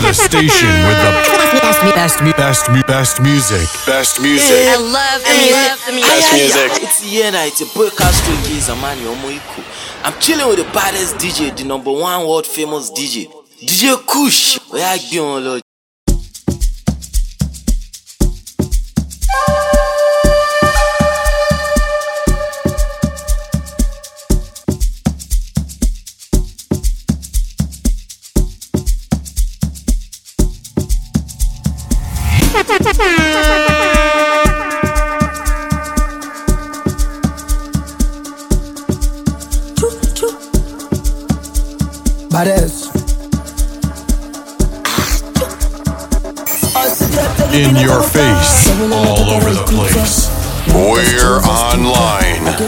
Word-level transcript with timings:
The 0.00 0.14
station 0.14 0.68
with 0.86 0.98
the 1.02 1.10
best, 1.60 1.80
best, 1.94 2.20
best, 2.22 2.68
best, 2.70 2.86
best 2.86 3.20
music. 3.20 3.66
Best 3.84 4.22
music. 4.22 4.68
I 4.68 4.76
love 4.76 5.20
the 5.22 5.34
music. 5.36 5.86
The 5.86 5.92
music. 5.92 6.08
Best 6.08 6.32
music. 6.32 6.82
It's 6.82 7.02
here 7.02 7.30
now, 7.32 7.44
it's 7.44 7.60
a 7.60 7.66
broadcast 7.74 8.22
studio, 8.24 8.60
Zamani 8.60 9.04
Omoiku. 9.04 9.62
I'm 10.04 10.18
chilling 10.20 10.46
with 10.48 10.58
the 10.64 10.72
baddest 10.72 11.16
DJ, 11.16 11.54
the 11.56 11.64
number 11.64 11.90
one 11.90 12.26
world 12.26 12.46
famous 12.46 12.90
DJ, 12.90 13.28
DJ 13.60 13.96
Kush. 14.06 14.58
Where 14.70 14.86
I 14.86 14.98
be 15.10 15.18
on 15.18 15.44
Lord. 15.44 15.67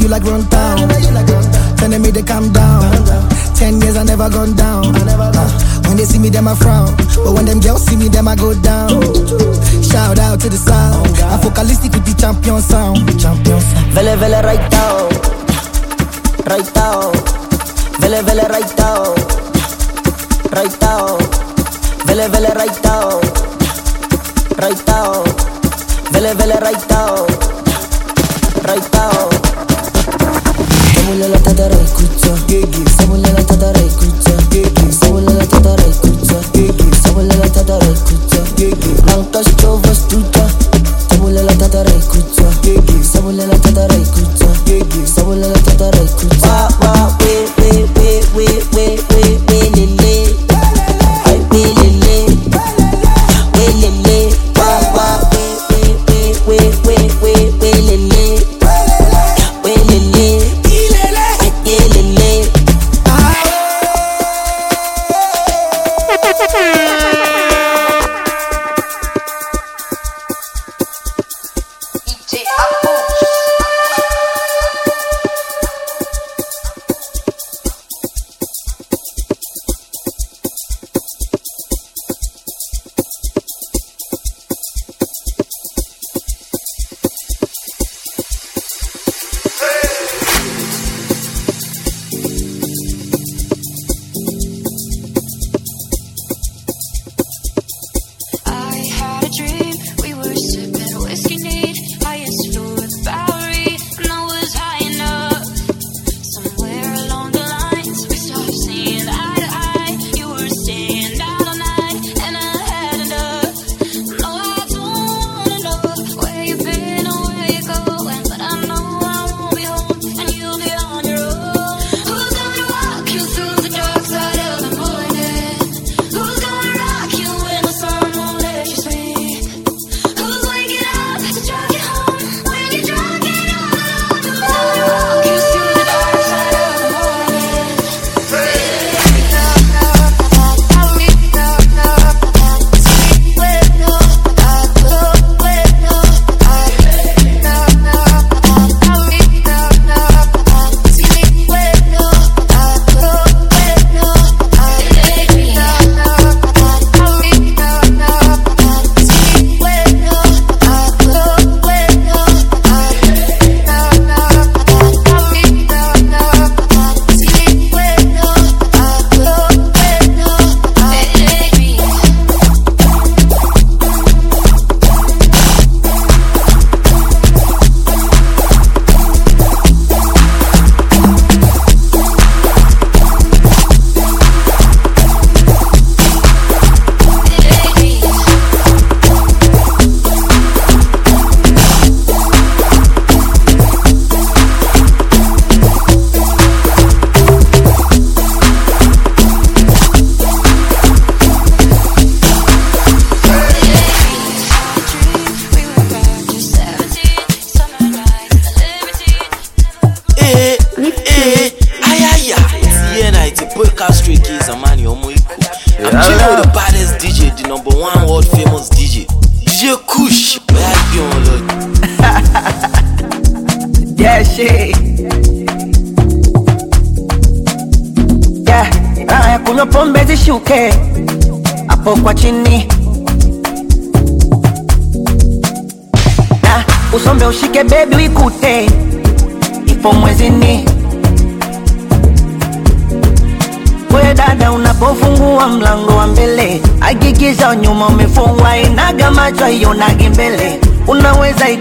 you 0.00 0.08
like 0.08 0.24
run 0.24 0.46
town. 0.48 0.88
Telling 1.76 2.02
me 2.02 2.10
to 2.12 2.22
calm 2.22 2.52
down. 2.52 2.82
Ten 3.54 3.80
years 3.80 3.96
I 3.96 4.04
never 4.04 4.28
gone 4.30 4.56
down. 4.56 4.94
Uh, 4.96 5.82
when 5.86 5.96
they 5.96 6.04
see 6.04 6.18
me, 6.18 6.30
them 6.30 6.48
I 6.48 6.54
frown. 6.54 6.96
But 6.96 7.32
when 7.34 7.44
them 7.44 7.60
girls 7.60 7.84
see 7.84 7.96
me, 7.96 8.08
them 8.08 8.28
I 8.28 8.36
go 8.36 8.54
down. 8.54 8.88
Shout 9.82 10.18
out 10.18 10.40
to 10.40 10.48
the 10.48 10.56
sound. 10.56 11.06
I'm 11.20 11.40
Focalistic 11.40 11.92
with 11.92 12.04
the 12.04 12.14
champion 12.18 12.60
sound. 12.62 12.98
Champion 13.20 13.60
sound. 13.60 13.92
Vele 13.92 14.16
vele 14.16 14.40
right 14.42 14.70
now 14.72 15.08
Right 16.46 16.70
now 16.74 17.10
Vele 18.00 18.22
vele 18.22 18.46
right 18.48 18.72
now 18.78 19.14
Right 20.54 20.76
now 20.80 21.18
Vele 22.06 22.28
vele 22.28 22.50
right 22.54 22.78
now 22.84 23.20
Right 24.62 24.82
now 24.86 25.24
Vele 26.12 26.34
vele 26.34 26.58
right 26.60 26.84
now 26.88 27.26
Right 28.64 28.88
now 28.94 29.49
Sabulela 31.00 31.38
tatara 31.38 31.80
we 47.18 47.44
we 47.58 47.84
we 47.94 48.22
we 48.34 48.46
we 48.74 49.09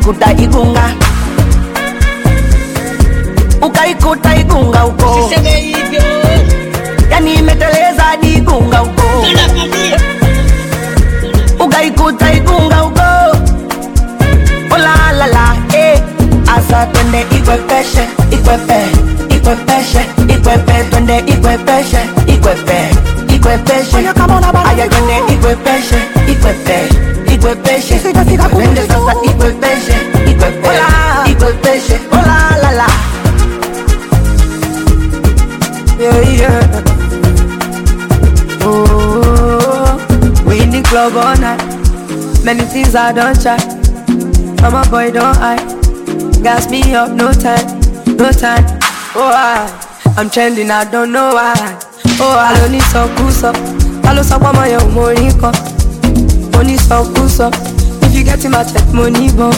unaweza 0.09 0.31
ikuta 0.31 0.33
igunga. 0.43 0.91
Ukaikuta 3.61 4.35
igunga 4.35 4.79
huko 4.79 5.31
yani 7.11 7.33
imeteleza 7.33 8.03
hadi 8.03 8.33
igunga 8.33 8.77
huko 8.77 9.25
ukaikuta 11.65 12.33
igunga 12.33 12.75
huko 12.75 13.01
olalala 14.75 15.55
eh. 15.73 16.01
asa 16.57 16.85
twende 16.85 17.21
ikwepeshe 17.37 18.07
ikwepe 18.31 18.81
ikwepeshe 19.35 20.01
ikwepe 20.27 20.83
twende 20.89 21.17
ikwepeshe 21.19 21.99
ikwepe 22.27 22.89
ikwepeshe 23.35 23.97
aya 23.97 24.68
Many 42.49 42.65
things 42.65 42.95
I 42.95 43.11
don't 43.11 43.39
try. 43.39 43.61
I'm 44.65 44.73
a 44.73 44.81
boy, 44.89 45.11
don't 45.11 45.37
I? 45.37 45.57
Gas 46.41 46.67
me 46.71 46.81
up, 46.95 47.11
no 47.11 47.31
time, 47.31 47.61
no 48.17 48.31
time. 48.31 48.65
Oh, 49.13 49.29
I, 49.29 49.69
I'm 50.17 50.31
trending, 50.31 50.71
I 50.71 50.89
don't 50.89 51.11
know 51.11 51.35
why. 51.35 51.53
Oh, 52.17 52.33
I 52.33 52.57
don't 52.57 52.71
need 52.71 52.81
some 52.89 53.15
cool 53.17 53.29
stuff. 53.29 53.55
I 54.03 54.13
love 54.13 54.25
some 54.25 54.41
woman, 54.41 54.65
your 54.67 54.81
money 54.89 55.29
come. 55.37 55.53
Money 56.49 56.77
so 56.77 57.05
cool 57.13 57.29
stuff. 57.29 57.53
If 58.01 58.15
you 58.17 58.23
get 58.23 58.43
in 58.43 58.49
my 58.49 58.63
check, 58.63 58.81
money 58.95 59.29
bomb. 59.29 59.53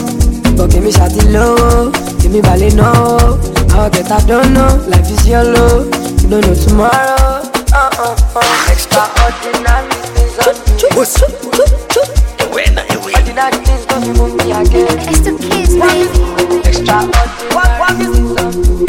But 0.54 0.68
give 0.68 0.84
me 0.84 0.92
shawty 0.92 1.32
low, 1.32 1.92
give 2.20 2.30
me 2.30 2.42
ballet 2.42 2.76
no. 2.76 3.40
I'll 3.72 3.88
get 3.88 4.12
I 4.12 4.20
don't 4.26 4.52
know, 4.52 4.68
life 4.92 5.08
is 5.08 5.26
yellow. 5.26 5.88
You 6.20 6.28
don't 6.28 6.44
know 6.44 6.54
tomorrow. 6.54 7.40
Uh 7.72 7.88
uh 7.96 8.36
uh. 8.36 8.70
Extraordinary 8.70 9.88
things 10.12 10.36
on 10.44 11.32
me. 11.32 11.41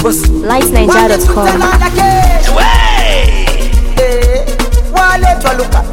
On 0.05 0.41
me. 0.41 0.47
LightNigeria.com. 0.47 1.47
Wale 4.93 5.35
twaluka. 5.41 5.83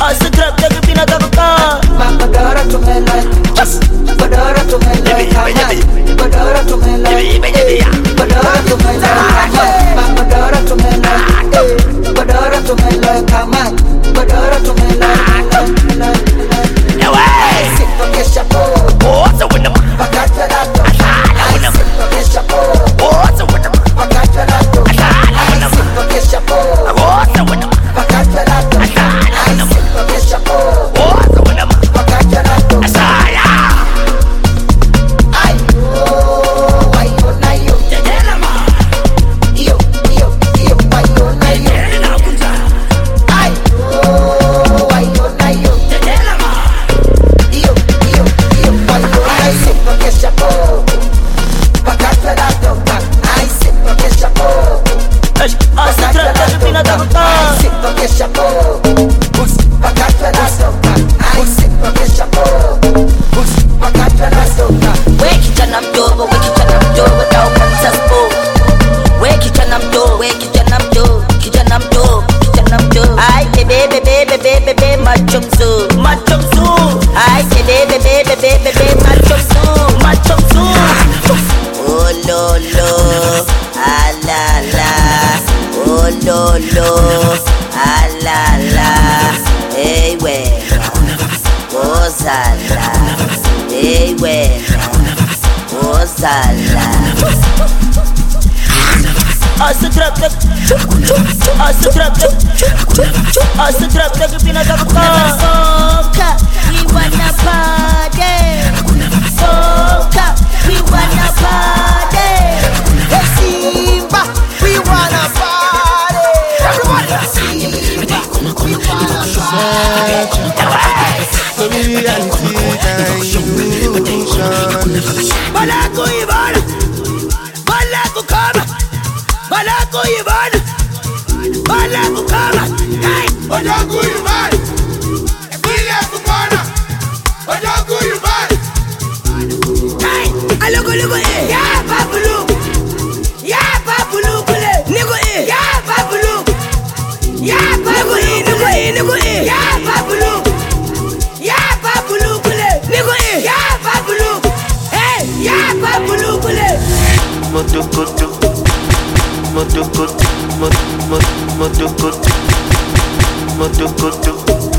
Asitrap 0.00 0.56
take 0.56 0.80
pina 0.86 1.06
takuka. 1.06 1.80
Magadara 1.98 2.62
tumela. 2.70 3.14
Badara 4.16 4.60
tumela. 4.70 5.04
Badara 5.04 5.15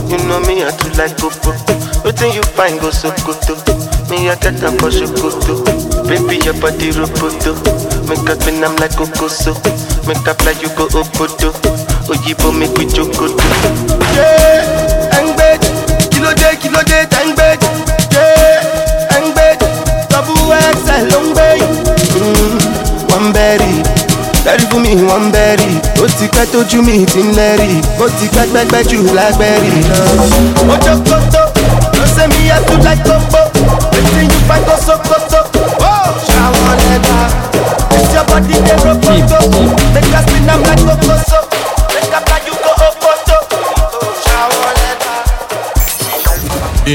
You 0.08 0.18
know 0.30 0.40
me, 0.48 0.64
I 0.64 0.72
too 0.78 0.90
like 0.96 1.18
popo. 1.18 1.52
Wetin 2.06 2.32
you 2.34 2.44
find 2.56 2.80
go 2.80 2.90
Sokoto? 2.94 3.58
Me, 4.10 4.30
I 4.30 4.36
get 4.38 4.62
am 4.64 4.78
for 4.78 4.90
Sokoto. 4.94 5.66
Baby, 6.08 6.38
your 6.46 6.54
body 6.62 6.92
roboto. 6.96 7.58
Make 8.08 8.30
us 8.30 8.40
spin 8.40 8.64
am 8.64 8.76
like 8.78 8.92
Kokoso. 8.96 9.52
Make 10.08 10.24
a 10.30 10.34
fly 10.36 10.54
you 10.62 10.70
go 10.78 10.88
Obodo. 10.94 11.52
Oyibo 12.08 12.54
make 12.58 12.78
we 12.78 12.86
jogodo. 12.86 13.36
Yeah, 14.16 15.18
Engbeji. 15.20 15.74
Kilo 16.14 16.32
day, 16.38 16.56
kilo 16.62 16.82
day, 16.84 17.04
Engbeji. 17.20 17.68
Yeah, 18.14 19.18
Engbeji. 19.18 19.68
Double 20.08 20.54
XL, 20.54 21.10
long 21.12 21.34
bay. 21.36 21.60
Mm, 22.16 23.10
one 23.12 23.34
berry. 23.34 23.84
Berry 24.48 24.64
fún 24.72 24.82
mi, 24.82 24.96
one 25.04 25.30
berry. 25.32 25.76
Ó 26.00 26.06
ti 26.18 26.28
pẹ́ 26.36 26.46
tójú 26.52 26.80
mi 26.88 27.06
ti 27.06 27.20
ń 27.20 27.34
lẹ́rì. 27.38 27.70
Ó 28.00 28.06
ti 28.18 28.26
pẹ́ 28.36 28.46
pẹ́pẹ́ 28.54 28.84
jù 28.90 29.00
lágbẹ́rì. 29.18 29.72
Ojo 30.74 30.94
koto, 31.10 31.44
no 31.98 32.04
say 32.16 32.28
me 32.32 32.40
I 32.52 32.58
too 32.68 32.78
like 32.88 33.04
koko. 33.04 33.42
Wetin 33.92 34.28
you 34.32 34.40
find 34.48 34.64
go 34.66 34.76
sokoto? 34.88 35.40
Ṣàwọn 36.28 36.76
lẹ́gbà. 36.88 37.20
This 37.92 38.14
your 38.16 38.26
body 38.30 38.56
dey 38.66 38.78
rokoto. 38.86 39.40
Make 39.94 40.16
us 40.18 40.24
spin 40.26 40.50
am 40.50 40.62
like 40.64 40.84
kokoso. 40.88 41.40
Make 41.94 42.16
a 42.18 42.20
fly 42.26 42.40
you 42.48 42.56
go 42.64 42.72
opoto. 42.88 43.38
Ṣàwọn 44.24 44.74
lẹ́gbà. 44.82 45.14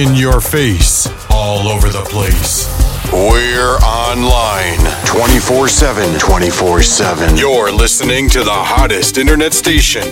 In 0.00 0.14
your 0.16 0.40
face, 0.40 1.08
all 1.28 1.68
over 1.68 1.90
the 1.90 2.00
place. 2.12 2.66
We're 3.12 3.76
online 3.84 4.78
24 5.04 5.68
7. 5.68 6.18
24 6.18 6.82
7. 6.82 7.36
You're 7.36 7.70
listening 7.70 8.30
to 8.30 8.42
the 8.42 8.50
hottest 8.50 9.18
internet 9.18 9.52
station. 9.52 10.02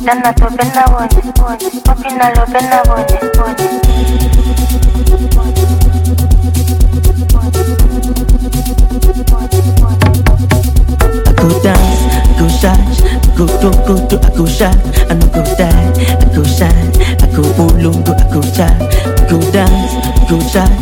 Bone 0.00 0.06
Dana 0.06 0.32
to 0.34 0.50
bena 0.56 0.84
bone 0.88 1.32
bone 1.36 1.80
Popina 1.84 2.32
lo 2.36 2.44
bena 2.52 2.82
bone 2.84 3.30
bone 3.36 4.70
I 10.00 11.32
go 11.36 11.48
dance, 11.62 12.00
I 12.10 12.38
go 12.38 12.48
shine, 12.48 12.80
I 13.20 13.36
go 13.36 13.46
do 13.60 13.70
go 13.86 13.94
do, 14.08 14.16
I 14.18 14.30
go 14.36 14.46
shine, 14.46 14.80
I 15.10 15.14
go 15.34 15.42
die, 15.56 15.92
I 16.16 16.24
go 16.34 16.42
shine, 16.44 16.92
I 17.20 17.26
go 17.34 17.42
ulungu, 17.42 18.12
I 18.16 18.24
go 18.32 18.40
shine, 18.40 18.78
go 19.28 19.38
dance, 19.52 19.92
I 19.94 20.26
go 20.28 20.38
shine, 20.48 20.76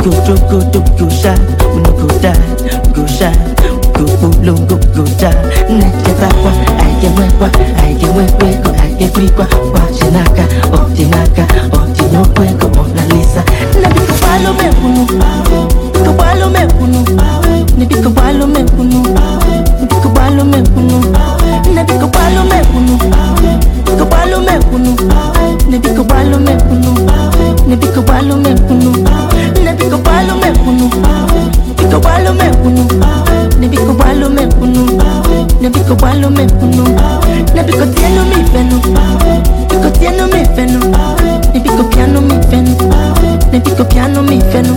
go 0.00 0.10
do 0.24 0.34
go 0.48 0.58
do, 0.72 0.80
go 0.98 1.06
shine, 1.10 1.44
we 1.74 1.82
go 1.82 2.08
die, 2.20 2.92
go 2.94 3.06
shine, 3.06 3.54
go 3.56 3.61
ulungu 4.04 4.76
guja 4.94 5.30
neketakwa 5.68 6.52
ayenwekwa 6.82 7.50
ayenwekwego 7.82 8.70
ayekwikwa 8.82 9.46
kwachinaka 9.46 10.42
otinaka 10.72 11.44
otinokwego 11.72 12.68
monalisa 12.68 13.42
nabikokwalomekunu 13.82 15.06
kokwalomekunu 16.04 17.04
nibikokwalomekunu 17.78 19.06
nibikokwalomekunu 19.80 21.04
nabikokwalomekunu 21.74 22.98
kokwalomekunu 23.98 24.96
nibikokwalomekunu 25.70 27.08
nibikokwalomekunu 27.68 28.96
nabikokwalomekunu 29.64 30.90
bikokwalomekunu 31.78 32.88
walo 34.12 34.28
me 34.28 34.46
punu 34.46 34.86
Ne 35.60 35.68
biko 35.70 35.94
walo 36.02 36.30
me 36.30 36.46
punu 36.46 36.84
Ne 37.54 37.62
biko 37.62 37.86
tieno 37.86 38.24
mi 38.24 38.44
fenu 38.52 38.80
Biko 39.70 39.90
tieno 39.98 40.26
mi 40.26 40.44
fenu 40.56 40.80
Ne 41.54 41.60
biko 41.60 41.84
piano 41.84 42.20
mi 42.20 42.34
fenu 42.50 42.76
Ne 43.52 43.60
biko 43.60 43.84
piano 43.84 44.22
mi 44.22 44.40
fenu 44.52 44.74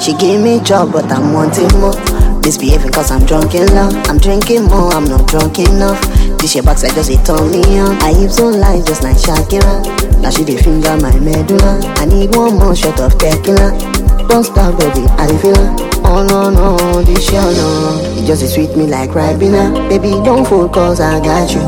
She 0.00 0.14
gave 0.16 0.40
me 0.40 0.60
job, 0.64 0.92
but 0.92 1.04
I'm 1.12 1.32
wanting 1.32 1.68
more. 1.78 1.94
Misbehaving 2.42 2.90
cause 2.90 3.10
I'm 3.10 3.24
drunk 3.26 3.54
in 3.54 3.66
love. 3.74 3.94
I'm 4.08 4.18
drinking 4.18 4.64
more, 4.64 4.90
I'm 4.92 5.04
not 5.04 5.28
drunk 5.28 5.58
enough. 5.58 6.00
This 6.38 6.54
your 6.54 6.64
box, 6.64 6.84
I 6.84 6.88
just 6.94 7.10
it 7.10 7.24
turn 7.24 7.50
me 7.50 7.60
on. 7.78 7.96
I 8.02 8.14
hips 8.14 8.40
on 8.40 8.58
light 8.58 8.86
just 8.86 9.02
like 9.02 9.16
Shakira. 9.18 9.84
Now 10.22 10.30
she 10.30 10.44
dey 10.44 10.56
finger 10.56 10.96
my 10.96 11.14
medulla. 11.20 11.80
I 11.98 12.06
need 12.06 12.34
one 12.34 12.56
more 12.58 12.74
shot 12.74 12.98
of 13.00 13.18
tequila. 13.18 13.99
Don't 14.30 14.44
stop, 14.44 14.78
baby, 14.78 15.06
I 15.18 15.26
dey 15.26 15.38
feel. 15.42 15.58
Oh 16.06 16.22
no 16.24 16.50
no, 16.50 17.02
this 17.02 17.30
your 17.32 17.42
no. 17.42 17.98
It 18.16 18.26
just 18.26 18.46
sweet 18.54 18.76
me 18.76 18.86
like 18.86 19.10
Ribena. 19.10 19.88
Baby, 19.88 20.10
don't 20.24 20.46
focus, 20.46 21.00
I 21.00 21.18
got 21.20 21.52
you. 21.52 21.60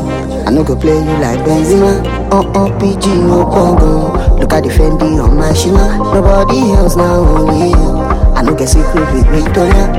I 0.47 0.49
no 0.49 0.63
go 0.63 0.75
play 0.75 0.95
you 0.95 1.15
like 1.19 1.39
Benzema. 1.43 1.91
Oh 2.31 2.49
oh, 2.55 2.69
PG, 2.79 3.07
no 3.27 3.43
pogo. 3.45 4.39
Look 4.39 4.53
at 4.53 4.63
the 4.63 4.69
Fendi 4.69 5.21
on 5.21 5.37
my 5.37 5.53
Shima. 5.53 5.97
Nobody 5.97 6.71
else 6.71 6.95
now, 6.95 7.19
only 7.35 7.69
you. 7.69 7.89
I 8.33 8.41
no 8.41 8.55
get 8.55 8.69
secret 8.69 9.11
with 9.13 9.27
Victoria. 9.27 9.91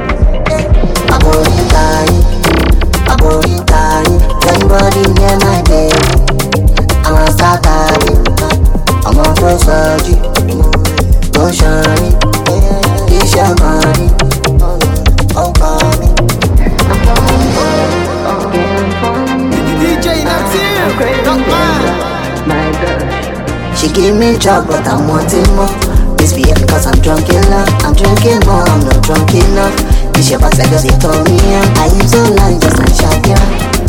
I'm 1.12 1.20
go 1.20 1.36
in 1.44 1.68
time, 1.68 2.16
I'm 3.12 3.18
go 3.20 3.40
in 3.44 3.60
time. 3.66 4.12
Anybody 4.48 5.04
near 5.20 5.36
my 5.44 5.53
give 23.94 24.16
me 24.16 24.36
job, 24.38 24.66
but 24.66 24.86
I'm 24.86 25.06
wanting 25.08 25.46
more. 25.56 25.70
Misbehave 26.18 26.66
cause 26.66 26.86
I'm 26.86 26.98
drunk 27.00 27.28
in 27.30 27.40
love. 27.50 27.68
I'm 27.86 27.94
drinking 27.94 28.42
more, 28.46 28.62
I'm 28.66 28.80
not 28.84 29.02
drunk 29.02 29.30
enough. 29.34 29.76
This 30.14 30.30
your 30.30 30.40
box, 30.40 30.58
I 30.60 30.66
just 30.68 30.84
it 30.86 30.98
turn 31.00 31.22
me 31.24 31.38
on. 31.54 31.66
I 31.78 31.86
use 31.94 32.10
so 32.10 32.20
line 32.34 32.60
just 32.60 32.78
like 32.78 32.94
Shakira. 32.94 33.46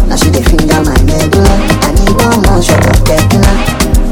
Now 0.08 0.16
she 0.16 0.30
dey 0.32 0.44
finger 0.44 0.80
my 0.86 0.96
medulla. 1.04 1.56
I 1.86 1.90
need 1.98 2.14
one 2.22 2.40
more 2.46 2.62
shot 2.62 2.86
of 2.86 3.00
tequila. 3.04 3.54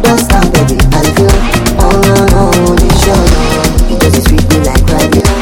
Don't 0.01 0.19
stop, 0.19 0.45
baby, 0.53 0.77
I 0.93 1.01
feel. 1.13 1.37
Oh 1.79 1.93
no 2.01 2.15
no, 2.33 2.75
this 2.75 3.05
your 3.05 3.17
love. 3.17 3.91
It 3.91 3.97
just 4.01 4.27
sweet 4.27 4.45
me 4.49 4.57
like 4.65 4.83
Ribena. 4.89 5.32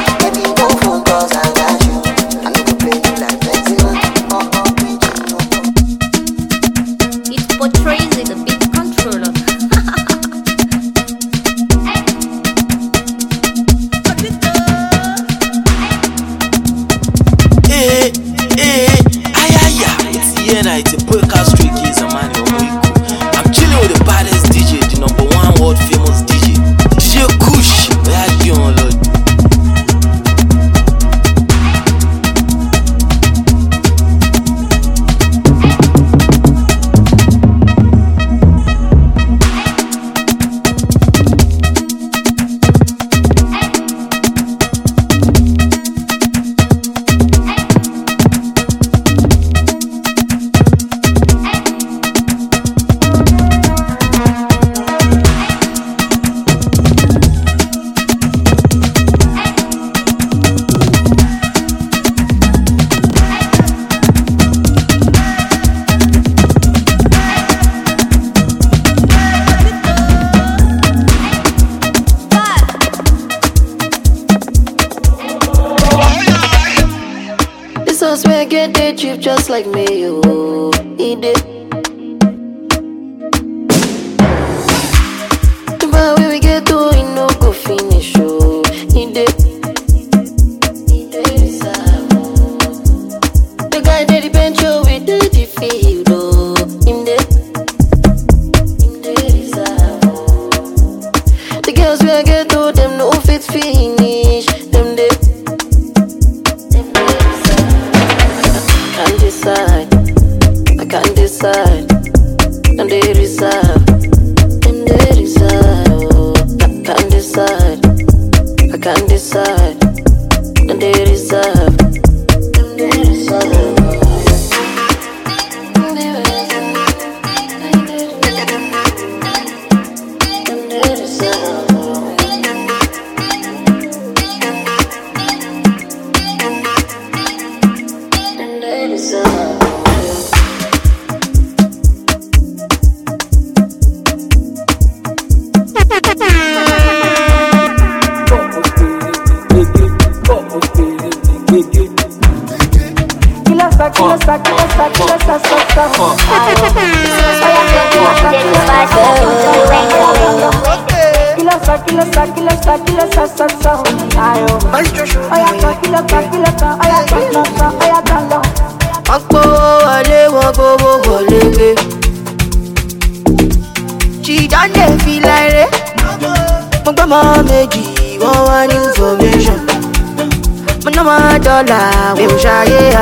Ọ̀pọ̀ 169.16 169.44
wọlé 169.84 170.22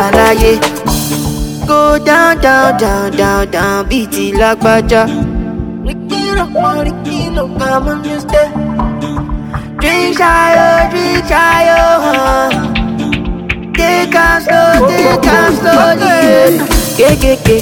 àlàyé 0.04 0.52
go 1.69 1.99
down, 2.03 2.41
down, 2.41 2.77
down, 2.79 3.12
down, 3.15 3.51
down, 3.51 3.88
BT 3.88 4.29
it 4.29 4.36
Rikiro, 5.86 6.45
Rikiro, 6.86 7.43
come 7.60 7.88
on, 7.89 8.03
you 8.03 8.19
stay. 8.19 8.49
Drink 9.82 10.17
shayo, 10.17 10.89
drink 10.89 11.25
shayo, 11.29 11.82
huh? 12.05 12.49
Take 13.77 14.15
us 14.15 14.45
slow, 14.45 14.88
take 14.89 15.27
us 15.38 15.53
slowly. 15.62 16.15
Kekeke, 16.97 17.58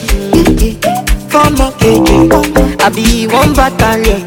fọmọ 1.31 1.67
keke, 1.81 2.17
àbí 2.85 3.05
wọ́n 3.33 3.49
bá 3.57 3.67
talẹ̀. 3.79 4.19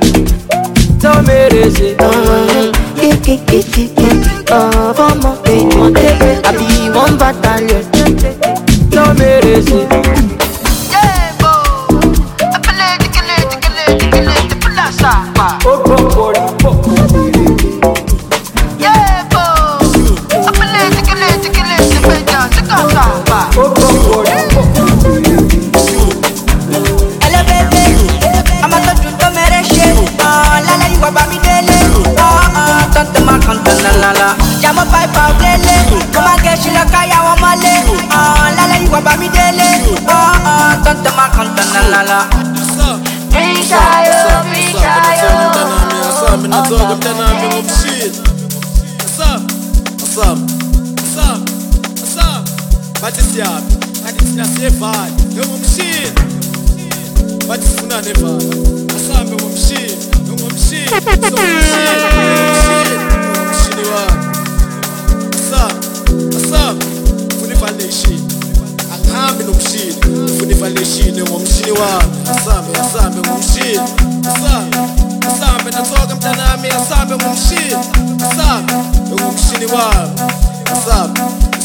Tọ́ 1.03 1.15
mèrè 1.27 1.65
ṣe. 1.77 1.89
Kekeke, 3.01 3.59
fọmọ 4.99 5.33
keke, 5.45 6.31
I 6.49 6.53
be 6.59 6.69
one 7.03 7.17
talẹ̀. 7.43 8.60
Merezi 9.43 9.75
la 41.73 41.85
la 41.91 42.03
la. 42.03 42.21
Bishayo, 43.31 44.45
bishayo. 44.53 45.31
bathi 53.03 53.23
siyaphi 53.33 53.77
kanti 54.05 54.25
thina 54.25 54.45
siyevali 54.45 55.13
engomshini 55.43 56.11
bathi 57.49 57.67
sifuna 57.67 58.01
nevali 58.03 58.87
asambe 58.97 59.35
ngomshini 59.37 59.97
ngomshini 60.29 60.91
ngomshini 63.37 63.85
wami 63.93 64.27
asam 65.39 65.73
asam 66.39 66.75
funa 67.41 67.55
ivalation 67.55 68.20
nami 69.21 69.45
ni 69.45 69.51
mshindi, 69.53 70.33
kunipa 70.41 70.69
lishinde 70.69 71.23
mwa 71.23 71.39
mshindi 71.41 71.71
wangu. 71.71 72.15
Asambe, 72.31 72.79
asambe 72.81 73.29
mumshindi, 73.29 73.81
asambe, 74.29 74.77
asambe 75.29 75.71
natoka 75.71 76.15
mtanami, 76.15 76.69
asambe 76.69 77.15
mumshindi, 77.25 77.75
asambe 78.25 78.73
mumshindi 79.23 79.67
wangu, 79.67 80.21
asambe 80.73 81.21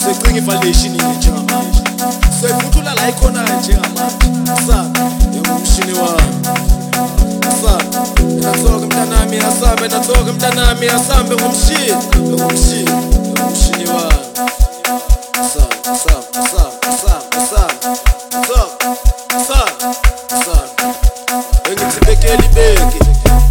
sekwingipa 0.06 0.56
lishindi 0.56 1.04
njama, 1.18 1.62
sekutula 2.42 2.94
laikona 2.96 3.42
njama, 3.44 4.02
asambe 4.54 5.00
mumshindi 5.50 5.94
wangu 5.94 6.36
natoka 8.42 8.86
mtanami 8.86 9.38
asambe 9.38 9.88
natoka 9.88 10.34
mtanami 10.34 10.88
asambe 10.88 11.36
ngumshini 11.36 11.94
ngumshini 12.20 12.92
ngumshini 13.40 13.90
wa 13.90 14.06
asambe 15.34 15.76
asambe 15.84 16.28
asambe 16.40 16.75
sun, 17.56 17.70
the 18.32 18.40
sun, 18.48 18.70
the 19.30 19.40
sun, 19.48 19.70
the 20.30 20.38
sun. 20.46 20.68
Bengithi 21.64 22.00
bekeli 22.08 22.48
beki, 22.56 23.00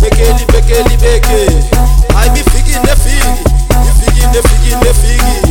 bekeli. 0.03 0.45
I 2.15 2.29
be 2.35 2.43
fiki 2.51 2.77
ne 2.87 2.95
fiki, 3.03 3.33
ne 4.33 4.43
fiki 4.43 4.77
ne 4.85 4.93
fiki. 4.93 5.44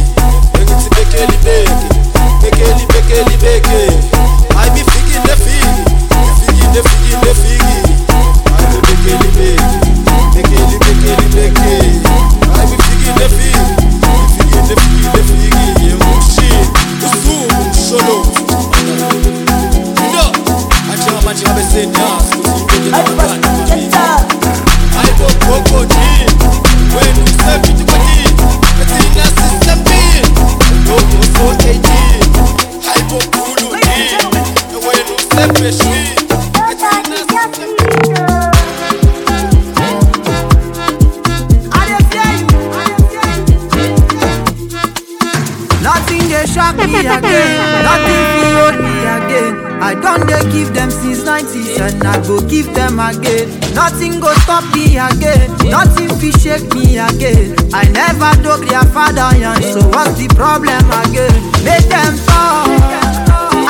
Give 52.53 52.69
them 52.75 52.99
again. 52.99 53.49
Nothing 53.73 54.19
go 54.19 54.31
stop 54.45 54.63
me 54.75 54.97
again, 54.97 55.49
nothing 55.73 56.09
fi 56.19 56.29
shake 56.37 56.69
me 56.75 56.99
again. 57.01 57.55
I 57.73 57.83
never 57.89 58.29
dog 58.45 58.61
their 58.69 58.85
father 58.93 59.33
young, 59.41 59.61
so 59.73 59.81
what's 59.89 60.13
the 60.21 60.27
problem 60.37 60.85
again? 61.01 61.33
Make 61.65 61.89
them 61.89 62.13
talk, 62.29 62.69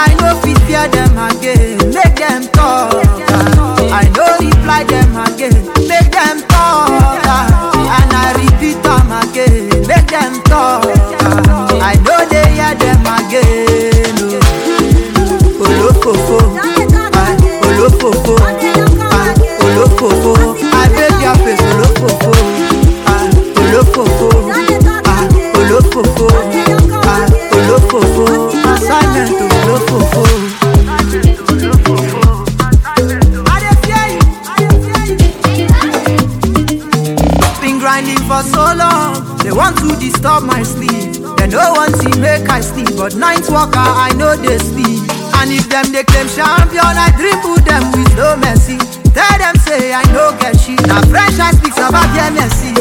I 0.06 0.12
know 0.20 0.36
fi 0.44 0.52
fear 0.68 0.88
them 0.92 1.16
again. 1.16 1.80
Make 1.96 2.16
them 2.20 2.44
talk, 2.52 2.92
I 4.00 4.04
know 4.16 4.30
reply 4.44 4.84
them 4.84 5.16
again. 5.16 5.64
Make 5.88 6.12
them 6.12 6.44
talk, 6.52 6.92
and 7.96 8.12
I 8.12 8.28
repeat 8.36 8.84
them 8.84 9.08
again. 9.24 9.88
Make 9.88 10.08
them 10.12 10.44
talk, 10.52 10.84
I 11.80 11.96
know 12.04 12.20
they 12.28 12.48
hear 12.58 12.76
them 12.76 13.02
again. 13.16 14.20
oh. 14.20 14.40
Olofofo, 15.64 16.38
ah, 16.42 16.43
walker 43.54 43.78
I 43.78 44.10
know 44.18 44.36
they 44.36 44.58
sleep. 44.58 45.06
And 45.38 45.54
if 45.54 45.70
them 45.70 45.94
they 45.94 46.04
claim 46.04 46.28
champion, 46.28 46.82
I 46.98 47.14
dribble 47.14 47.62
them 47.64 47.94
with 47.94 48.10
no 48.18 48.36
mercy. 48.42 48.78
Tell 49.14 49.38
them 49.38 49.56
say 49.62 49.94
I 49.94 50.02
know 50.12 50.34
get 50.42 50.58
shit. 50.60 50.82
Now 50.90 51.02
French 51.06 51.38
I 51.38 51.54
speak 51.54 51.78
about 51.78 52.10
their 52.18 52.34
mercy. 52.34 52.74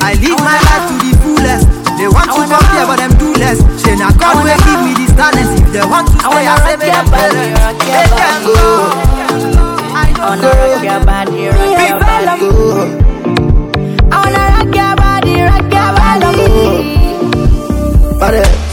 I 0.00 0.16
live 0.16 0.40
my 0.40 0.56
life 0.56 0.84
to 0.88 0.94
the 1.04 1.12
fullest. 1.20 1.68
They 2.00 2.08
want 2.08 2.28
to 2.32 2.42
compare, 2.48 2.86
but 2.88 2.96
them 2.96 3.12
do 3.20 3.32
less. 3.36 3.60
Say 3.84 3.96
now 3.96 4.10
God 4.16 4.40
will 4.40 4.56
give 4.64 4.80
me 4.84 4.92
this 4.96 5.12
talent. 5.12 5.52
If 5.60 5.68
they 5.72 5.84
want 5.84 6.08
to 6.08 6.16
stay, 6.16 6.46
I 6.48 6.56
say 6.64 6.76
make 6.80 6.92
them 6.92 7.06
parents. 7.12 7.60
Let 7.84 8.08
them 8.16 8.36
go. 8.48 8.56
I 9.96 10.12
don't 10.16 10.40
rock 10.40 10.84
your 10.84 11.00
body, 11.04 11.48
rock 11.52 11.76
your 11.76 12.00
body. 12.00 12.48
I 14.12 14.16
wanna 14.22 14.42
rock 14.56 14.72
your 14.72 14.92
body, 14.96 15.34
rock 15.44 15.72
your 15.72 15.90
body. 15.96 16.34
Pare. 18.20 18.65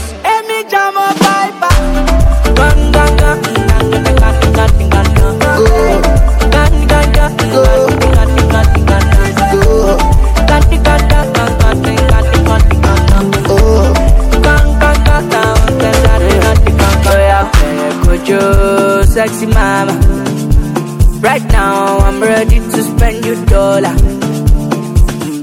sexy 19.26 19.46
mama. 19.46 19.94
Right 21.22 21.42
now, 21.44 21.96
I'm 21.96 22.20
ready 22.20 22.58
to 22.58 22.82
spend 22.82 23.24
your 23.24 23.42
dollar. 23.46 23.94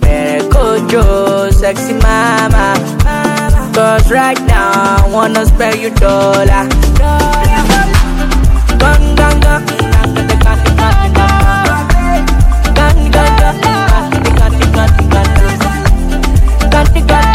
Better 0.02 0.50
go, 0.50 0.88
Joe, 0.88 1.50
sexy 1.50 1.94
mama. 1.94 2.76
Cause 3.74 4.12
right 4.12 4.39
now, 4.46 4.72
I 4.72 5.10
wanna 5.12 5.48
spend 5.48 5.82
your 5.82 5.96
dollar. 5.96 6.63
Gun, 8.82 9.15
gun, 9.15 9.39
gun. 9.41 9.65
Gun, 9.65 10.13
gun, 10.46 10.60
gun. 10.62 11.02
Gun, 16.72 16.91
gun, 16.94 17.08
gun. 17.08 17.31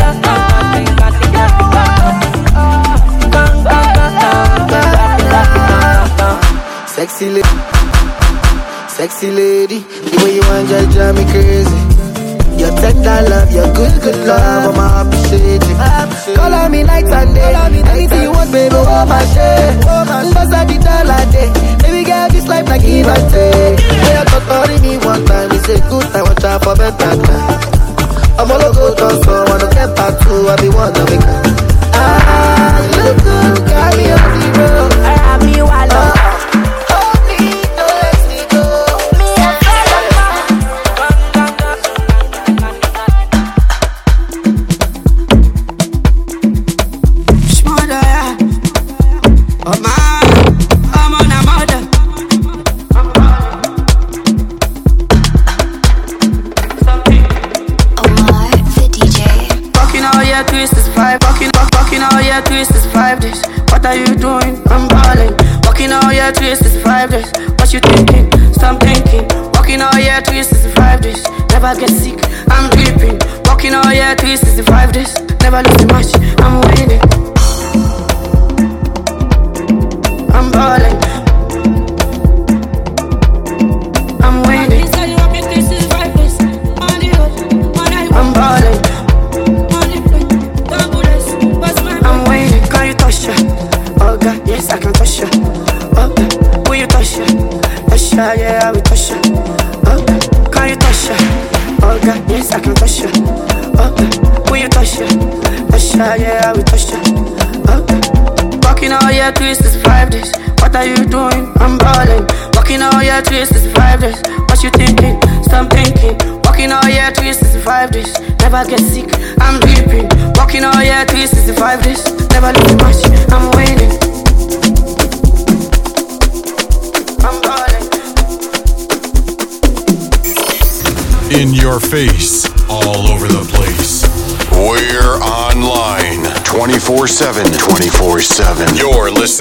Sexy 7.17 7.33
lady, 7.33 7.49
sexy 8.93 9.31
lady, 9.31 9.79
the 9.81 10.21
way 10.21 10.37
you 10.37 10.45
want 10.53 10.69
just 10.69 10.93
drive 10.93 11.17
me 11.17 11.25
crazy. 11.33 11.81
Your 12.61 12.69
tender 12.77 13.25
love, 13.33 13.49
your 13.57 13.73
good, 13.73 13.97
good 14.05 14.21
love, 14.29 14.77
I'ma 14.77 15.01
appreciate 15.01 15.65
you. 15.65 15.77
Call 16.37 16.53
on 16.53 16.71
me 16.71 16.83
night 16.85 17.09
and 17.09 17.33
day, 17.33 17.57
anything 17.57 18.21
you 18.21 18.33
want, 18.33 18.53
baby, 18.53 18.77
oh 18.77 19.07
my 19.09 19.25
shit. 19.33 19.81
Bust 19.81 20.53
out 20.53 20.69
the 20.69 20.77
dollar 20.77 21.25
day, 21.33 21.49
baby 21.81 22.05
girl, 22.05 22.29
this 22.29 22.45
life 22.49 22.69
like 22.69 22.85
give 22.85 23.09
and 23.09 23.33
take. 23.33 23.81
I 23.81 24.25
thought 24.29 24.45
calling 24.45 24.83
me 24.85 24.99
one 25.01 25.25
time, 25.25 25.49
it's 25.57 25.73
a 25.73 25.81
good 25.89 26.05
time, 26.13 26.25
watch 26.29 26.45
out 26.45 26.61
for 26.69 26.77
better 26.77 27.01
time. 27.01 27.25
I'm 28.37 28.53
all 28.53 28.61
go 28.77 28.93
down, 28.93 29.17
so 29.25 29.33
I 29.33 29.49
wanna 29.49 29.73
get 29.73 29.89
back 29.97 30.21
to, 30.21 30.53
I 30.53 30.57
be 30.61 30.69
one 30.69 30.93
of 30.93 31.09
it. 31.09 31.25
Ah, 31.25 31.56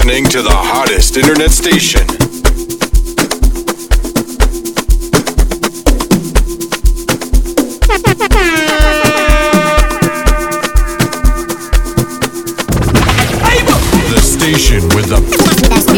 listening 0.06 0.30
to 0.30 0.40
the 0.40 0.48
hottest 0.48 1.16
internet 1.16 1.50
station. 1.50 2.06
The 14.06 14.20
station 14.22 14.88
with 14.94 15.08
the 15.08 15.20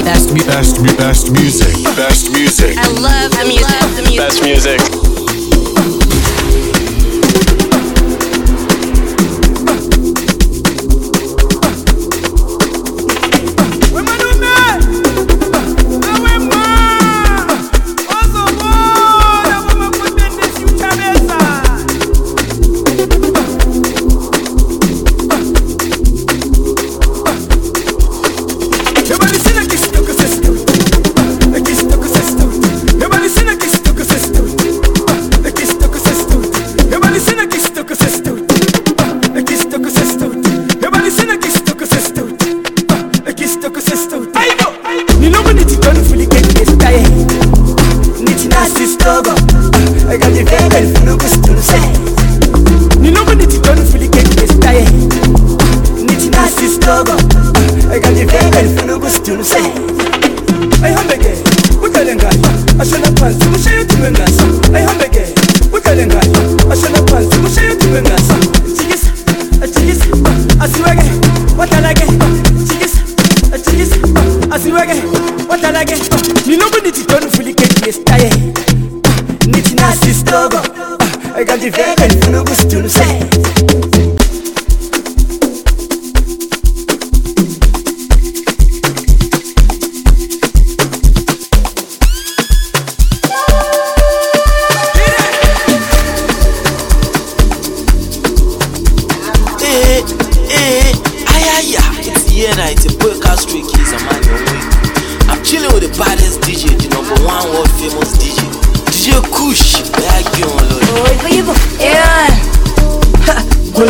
best, 0.05 0.35
best, 0.35 0.35
best, 0.47 0.97
best 0.97 1.33
music. 1.33 1.85
Best 1.94 2.33
music. 2.33 2.79
I 2.79 2.88
love 2.88 3.31
the 3.33 3.44
music. 3.44 4.16
Best 4.16 4.42
music. 4.42 5.17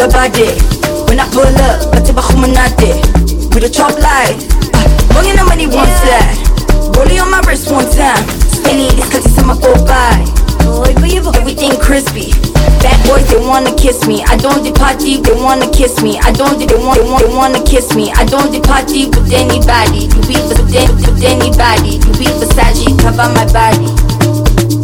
Up 0.08 0.32
body. 0.32 0.56
When 1.04 1.20
I 1.20 1.28
pull 1.28 1.44
up, 1.44 1.92
I 1.92 2.00
take 2.00 2.16
a 2.16 2.22
humanate. 2.32 2.96
With 3.52 3.64
a 3.64 3.68
chop 3.68 3.92
light. 4.00 4.40
Ah, 4.72 4.88
Bringing 5.12 5.36
the 5.36 5.44
money 5.44 5.66
one 5.68 5.88
side. 6.00 6.32
Rolling 6.96 7.20
on 7.20 7.30
my 7.30 7.40
wrist 7.44 7.70
one 7.70 7.84
time. 7.92 8.24
Spinning 8.48 8.88
this 8.96 9.10
cause 9.12 9.26
it's 9.26 9.38
on 9.38 9.48
my 9.48 9.56
go 9.60 9.74
by. 9.84 10.16
Everything 11.36 11.76
crispy. 11.80 12.32
Bad 12.80 12.96
boys, 13.04 13.28
they 13.28 13.36
wanna 13.40 13.74
kiss 13.76 14.06
me. 14.06 14.22
I 14.24 14.36
don't 14.36 14.64
depart 14.64 14.96
party, 14.96 15.20
they 15.20 15.32
wanna 15.32 15.68
kiss 15.70 16.00
me. 16.02 16.18
I 16.20 16.32
don't, 16.32 16.56
they 16.56 16.68
want, 16.76 17.00
they 17.00 17.04
want, 17.04 17.24
they 17.24 17.32
wanna 17.34 17.62
kiss 17.64 17.94
me. 17.94 18.12
I 18.12 18.24
don't 18.24 18.52
the 18.52 18.60
party 18.60 19.08
with 19.12 19.32
anybody. 19.32 20.08
You 20.08 20.22
be 20.24 20.36
with, 20.48 20.60
with 21.04 21.24
anybody. 21.24 22.00
You 22.00 22.12
be 22.16 22.28
Versace, 22.40 22.88
cover 23.00 23.28
my 23.36 23.44
body, 23.52 23.92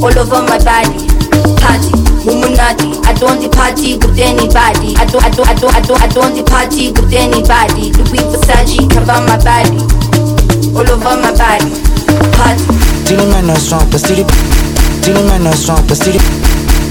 all 0.00 0.12
over 0.12 0.40
my 0.44 0.58
body. 0.60 1.04
Party, 1.60 2.13
Illuminati. 2.24 2.96
I 3.04 3.12
don't 3.20 3.36
the 3.36 3.52
party 3.52 4.00
with 4.00 4.16
anybody. 4.16 4.96
I 4.96 5.04
don't, 5.04 5.20
I 5.20 5.28
don't, 5.28 5.44
I 5.44 5.54
don't, 5.54 5.74
I 5.76 5.80
don't, 5.84 6.00
I 6.00 6.08
don't 6.08 6.32
the 6.32 6.44
party 6.44 6.88
with 6.88 7.12
anybody. 7.12 7.92
Be 8.08 8.20
Versace, 8.24 8.80
cover 8.88 9.20
my 9.28 9.36
body, 9.44 9.76
all 10.72 10.88
over 10.88 11.16
my 11.20 11.36
body. 11.36 11.68
Party. 12.32 12.64
Dili 13.04 13.28
minus 13.28 13.68
one 13.68 13.84
plus 13.92 14.08
three. 14.08 14.24
Dili 15.04 15.20
minus 15.28 15.68
one 15.68 15.84
plus 15.84 16.00
three. 16.00 16.16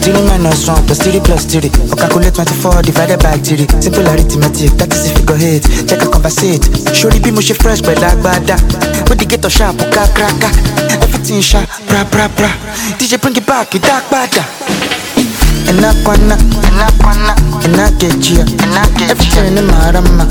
Dili 0.06 0.22
minus 0.30 0.70
one 0.70 0.86
plus 0.86 1.02
three 1.02 1.20
plus 1.20 1.50
three. 1.50 1.74
Or 1.90 1.98
calculate 1.98 2.38
24 2.38 2.86
divided 2.86 3.18
by 3.18 3.34
three. 3.42 3.66
Simple 3.82 4.06
arithmetic, 4.06 4.78
that 4.78 4.94
is 4.94 5.10
if 5.10 5.18
you 5.18 5.26
go 5.26 5.34
hit. 5.34 5.66
Check 5.90 6.06
a 6.06 6.08
conversate. 6.14 6.62
Surely 6.94 7.18
be 7.18 7.32
mushy 7.34 7.58
fresh, 7.58 7.82
but 7.82 7.98
like 7.98 8.22
bada. 8.22 8.62
With 9.10 9.18
the 9.18 9.26
ghetto 9.26 9.50
sharp, 9.50 9.82
uka 9.82 10.06
kraka. 10.14 10.54
Everything 11.02 11.42
sharp, 11.42 11.66
bra 11.90 12.06
bra 12.06 12.30
bra. 12.38 12.54
DJ 13.02 13.18
bring 13.18 13.36
it 13.36 13.48
back, 13.50 13.74
you 13.74 13.80
dark 13.82 14.06
bada. 14.14 15.03
Enakwana, 15.70 16.38
enakechia, 17.66 18.46
in 19.48 19.66
marama. 19.68 20.26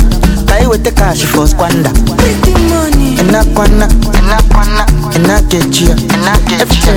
Kai 0.47 0.67
with 0.67 0.83
the 0.85 0.91
cash 0.93 1.25
for 1.25 1.47
squander. 1.49 1.91
Enakwana, 3.21 3.89
enakechia, 5.15 5.97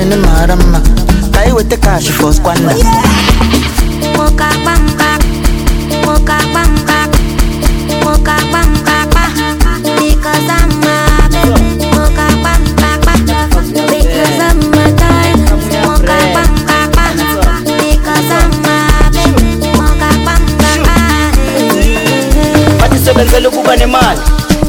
in 0.02 0.20
marama. 0.20 0.80
Kai 1.32 1.52
with 1.52 1.68
the 1.68 1.76
cash 1.76 2.08
for 2.10 2.32
squander. 2.32 2.74
Moka 4.16 4.48
bamba, 4.64 5.18
moka 6.04 6.38
bamba, 6.54 7.08
moka 8.04 8.36
bamba 8.52 9.06
ba. 9.12 9.24
Because 9.98 10.48
I'm 10.48 10.75
batisebenzela 23.16 23.48
ukuba 23.48 23.76
nemali. 23.76 24.20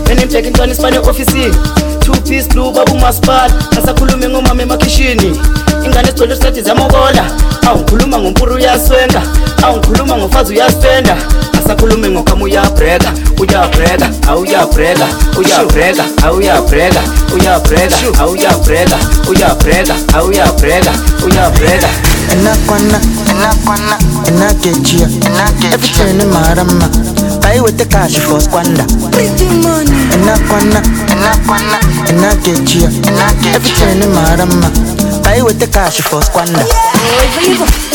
Benimteka 0.05 0.47
intwana 0.47 0.73
isibane 0.73 0.97
ofisini 0.99 1.55
two 1.99 2.13
piece 2.21 2.47
blue 2.47 2.71
baba 2.71 2.91
umasipala. 2.91 3.53
Asakhulume 3.77 4.29
ngomama 4.29 4.61
emakhishini. 4.63 5.39
Ingane 5.85 6.07
sigcwele 6.07 6.35
sisethi 6.35 6.61
ziyamokola 6.61 7.25
awu 7.67 7.79
ngikhuluma 7.79 8.19
ngompuru 8.19 8.55
uyaswenga. 8.55 9.21
Awu 9.63 9.77
ngikhuluma 9.77 10.17
ngofazi 10.17 10.53
uyaspenda 10.53 11.17
asakhulume 11.67 12.09
ngokama 12.09 12.43
uyabreka 12.45 13.11
uyabreka 13.39 14.09
awuyabreka 14.27 15.07
uyabreka 15.37 16.03
awuyabreka 16.25 17.01
uyabreka 17.35 18.19
awuyabreka 18.19 18.97
uyabreka 19.29 19.95
awuyabreka 20.17 20.91
uyabreka 21.25 21.87
Enakwana, 22.31 22.99
enakwana, 23.31 23.97
enakechia, 24.27 25.07
everything 25.73 26.19
in 26.19 26.27
marama. 26.29 26.89
Kai 27.41 27.61
with 27.61 27.77
the 27.77 27.85
cash 27.85 28.17
for 28.19 28.41
squander. 28.41 28.83
Enakwana, 30.13 30.81
enakwana, 31.07 31.79
enakechia, 32.09 32.89
everything 33.55 34.03
in 34.03 34.11
marama. 34.13 34.69
Kai 35.23 35.41
with 35.41 35.57
the 35.59 35.67
cash 35.67 36.01
for 36.01 36.21
squander. 36.21 36.65
Illuminati. 37.45 37.86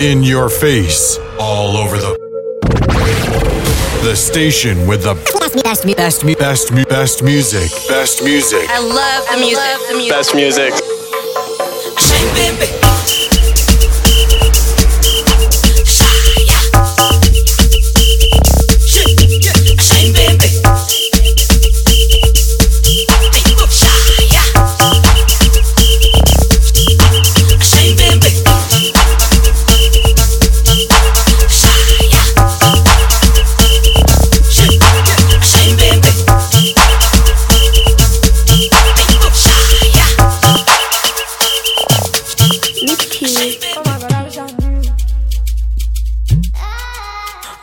In 0.00 0.22
your 0.22 0.48
face, 0.48 1.18
all 1.40 1.76
over 1.76 1.96
the. 1.96 2.16
The 4.04 4.14
station 4.14 4.86
with 4.86 5.02
the 5.02 5.14
best, 5.14 5.64
best, 5.64 5.84
best, 5.96 6.24
best, 6.38 6.72
best 6.88 7.22
music. 7.24 7.72
Best 7.88 8.22
music. 8.22 8.68
I 8.68 8.78
love 8.78 9.26
the 9.28 9.38
music. 9.38 9.88
the 9.88 9.94
music. 9.96 10.14
Best 10.14 10.34
music. 10.36 10.72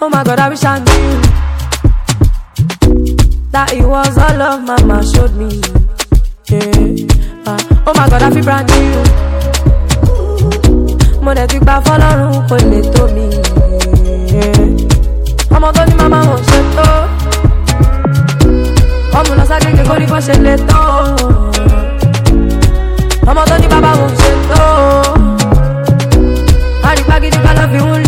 Oh 0.06 0.10
my 0.10 0.24
god, 0.24 0.38
I 0.38 0.50
wish 0.50 0.64
I 0.64 0.78
knew 0.78 1.18
that 3.50 3.74
it 3.74 3.82
was 3.84 4.16
all 4.20 4.38
love 4.38 4.62
mama 4.62 5.02
showed 5.02 5.34
me. 5.34 5.50
Yeah. 6.46 7.10
Ah, 7.50 7.58
oh 7.90 7.94
my 7.98 8.06
god, 8.14 8.22
I 8.22 8.30
feel 8.30 8.44
brand 8.46 8.70
new. 8.70 9.02
Mo 11.26 11.34
dẹ̀ 11.34 11.48
ti 11.50 11.58
gbà 11.58 11.82
kò 11.82 11.96
lè 12.70 12.80
tó 12.94 13.04
mi. 13.16 13.26
Ọmọ 15.56 15.70
tó 15.76 15.82
ní 15.90 15.94
màmá 15.98 16.20
wọn 16.30 16.42
ṣe 16.50 16.60
tó. 16.78 16.88
Ọmọ 19.20 19.32
lọ 19.40 19.44
ságége 19.50 19.84
kó 19.90 19.96
ní 20.00 20.06
bó 20.12 20.18
ṣe 20.28 20.34
lè 20.46 20.54
tó. 20.70 20.82
Ọmọ 23.30 23.42
tó 23.50 23.56
ní 23.62 23.68
bàbá 23.74 23.92
wọn 24.00 24.12
ṣe 24.22 24.32
tó. 24.50 24.64
Àrígbá 26.90 27.16
gidi 27.22 27.38
ká 27.46 27.52
ló 27.58 27.64
fi 27.74 27.80
ń 27.82 28.05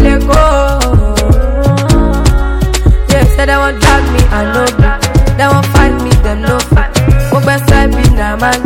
they 3.47 3.55
won't 3.55 3.79
drag 3.79 4.03
me, 4.11 4.21
I 4.27 4.43
know 4.51 4.67
that. 4.83 4.99
They 5.39 5.47
won't 5.47 5.65
fight 5.71 5.95
me, 6.03 6.11
them 6.19 6.43
no 6.43 6.59
fight. 6.67 6.91
Go 7.31 7.39
best 7.39 7.63
side 7.71 7.95
be 7.95 8.03
na 8.11 8.35
man. 8.35 8.59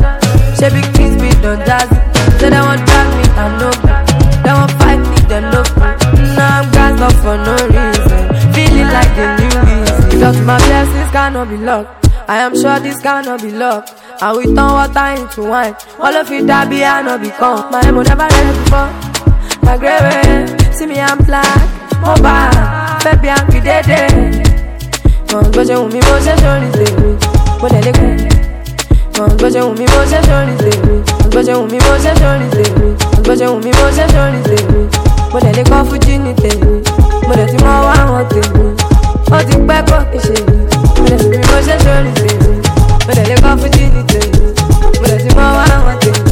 She 0.58 0.66
big 0.74 0.88
things 0.98 1.22
be 1.22 1.30
done 1.38 1.62
jazzy. 1.62 1.98
Say 2.42 2.50
they 2.50 2.58
won't 2.58 2.82
drag 2.90 3.08
me, 3.14 3.26
I 3.38 3.46
know 3.62 3.72
that. 3.86 4.02
They 4.42 4.54
won't 4.58 4.74
fight 4.82 5.02
me, 5.06 5.18
them 5.30 5.46
no 5.54 5.62
fight. 5.78 6.02
Now 6.34 6.66
I'm 6.66 6.72
gassed 6.74 6.98
up 6.98 7.14
for 7.22 7.38
no 7.38 7.54
reason. 7.70 8.26
Feeling 8.58 8.90
like 8.90 9.14
a 9.22 9.26
new 9.38 9.54
reason. 9.70 10.20
Just 10.20 10.42
my 10.50 10.58
blessings 10.58 11.12
cannot 11.14 11.50
be 11.50 11.58
luck. 11.58 11.86
I 12.28 12.38
am 12.42 12.56
sure 12.58 12.80
this 12.80 13.00
cannot 13.02 13.42
be 13.42 13.52
luck. 13.52 13.86
And 14.22 14.38
we 14.38 14.46
turn 14.46 14.56
water 14.56 15.08
into 15.14 15.44
wine. 15.46 15.76
All 16.00 16.16
of 16.16 16.32
it 16.32 16.48
that 16.48 16.70
be 16.70 16.84
I 16.84 17.02
no 17.06 17.18
become. 17.22 17.70
My 17.72 17.86
emo 17.86 18.02
never 18.02 18.26
ready 18.26 18.54
before. 18.58 18.90
My 19.62 19.78
gravy, 19.78 20.74
see 20.74 20.88
me 20.88 21.00
I'm 21.00 21.20
black. 21.20 21.70
Bad, 22.02 23.04
baby 23.04 23.30
I'm 23.30 23.46
be 23.52 23.60
dead. 23.62 24.41
Mọ̀ 25.32 25.42
gbọ́ 25.52 25.64
ṣe 25.68 25.76
wù 25.80 25.86
mí 25.94 26.00
bó 26.08 26.16
ṣe 26.26 26.34
ṣorí 26.44 26.68
ṣèwé, 26.78 27.10
mo 27.62 27.68
lè 27.74 27.80
lé 27.86 27.92
kú. 28.00 28.08
Mọ̀ 29.18 29.28
gbọ́ 29.38 29.48
ṣe 29.54 29.60
wù 29.66 29.72
mí 29.80 29.86
bó 29.94 30.00
ṣe 30.12 30.20
ṣorí 30.30 30.54
ṣèwé, 30.64 30.94
mọ̀ 31.20 31.28
gbọ́ 31.32 31.42
ṣe 31.48 31.54
wù 31.60 31.64
mí 31.72 31.78
bó 31.86 31.94
ṣe 32.04 32.12
ṣorí 32.22 32.48
ṣèwé, 32.56 32.88
mọ̀ 33.14 33.22
gbọ́ 33.24 33.34
ṣe 33.40 33.46
wù 33.52 33.58
mí 33.66 33.72
bó 33.80 33.86
ṣe 33.98 34.06
ṣorí 34.14 34.40
ṣèwé. 34.50 34.82
Mo 35.32 35.38
lè 35.58 35.64
kọ́ 35.70 35.80
fújì 35.88 36.14
ní 36.24 36.32
tèmi, 36.42 36.72
mo 37.28 37.34
àwọn 38.00 38.22
tèmi. 38.32 38.64
Ó 39.36 39.38
ti 39.48 39.56
pẹ́ 39.68 39.80
kó 39.90 39.98
kì 40.12 40.18
í 40.18 40.22
ṣe 40.28 40.36
mí, 40.48 40.56
mo 41.00 41.04
lè 41.10 41.16
sì 41.22 41.28
bí 41.32 41.38
bó 41.50 41.58
ṣe 41.68 41.76
ṣorí 41.86 42.12
ṣèwé, 42.20 42.54
mo 43.06 43.12
lè 43.18 43.24
kọ́ 43.44 43.52
fújì 43.60 43.84
ní 43.96 44.02
tèmi, 44.12 44.40
mo? 46.26 46.31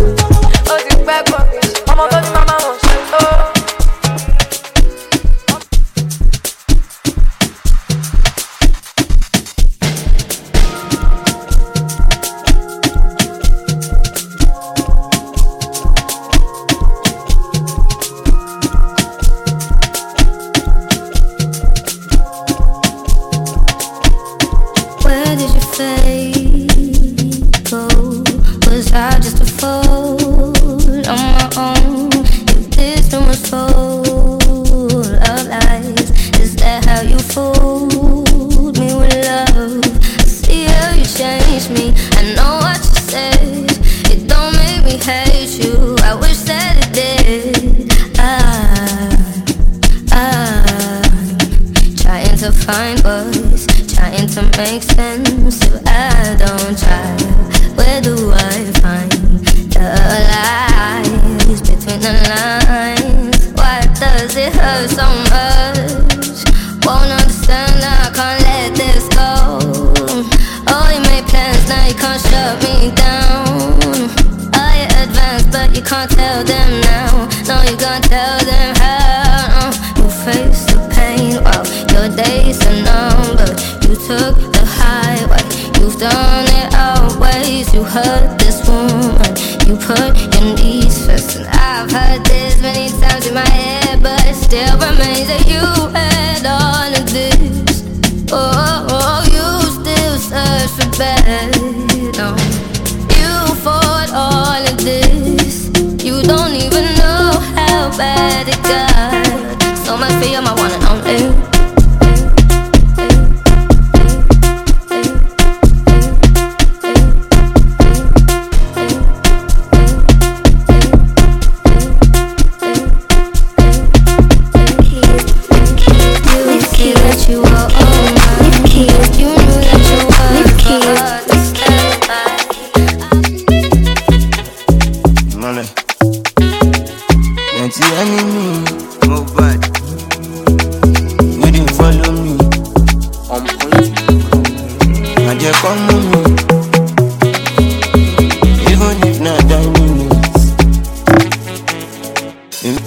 Èmi- 152.63 152.85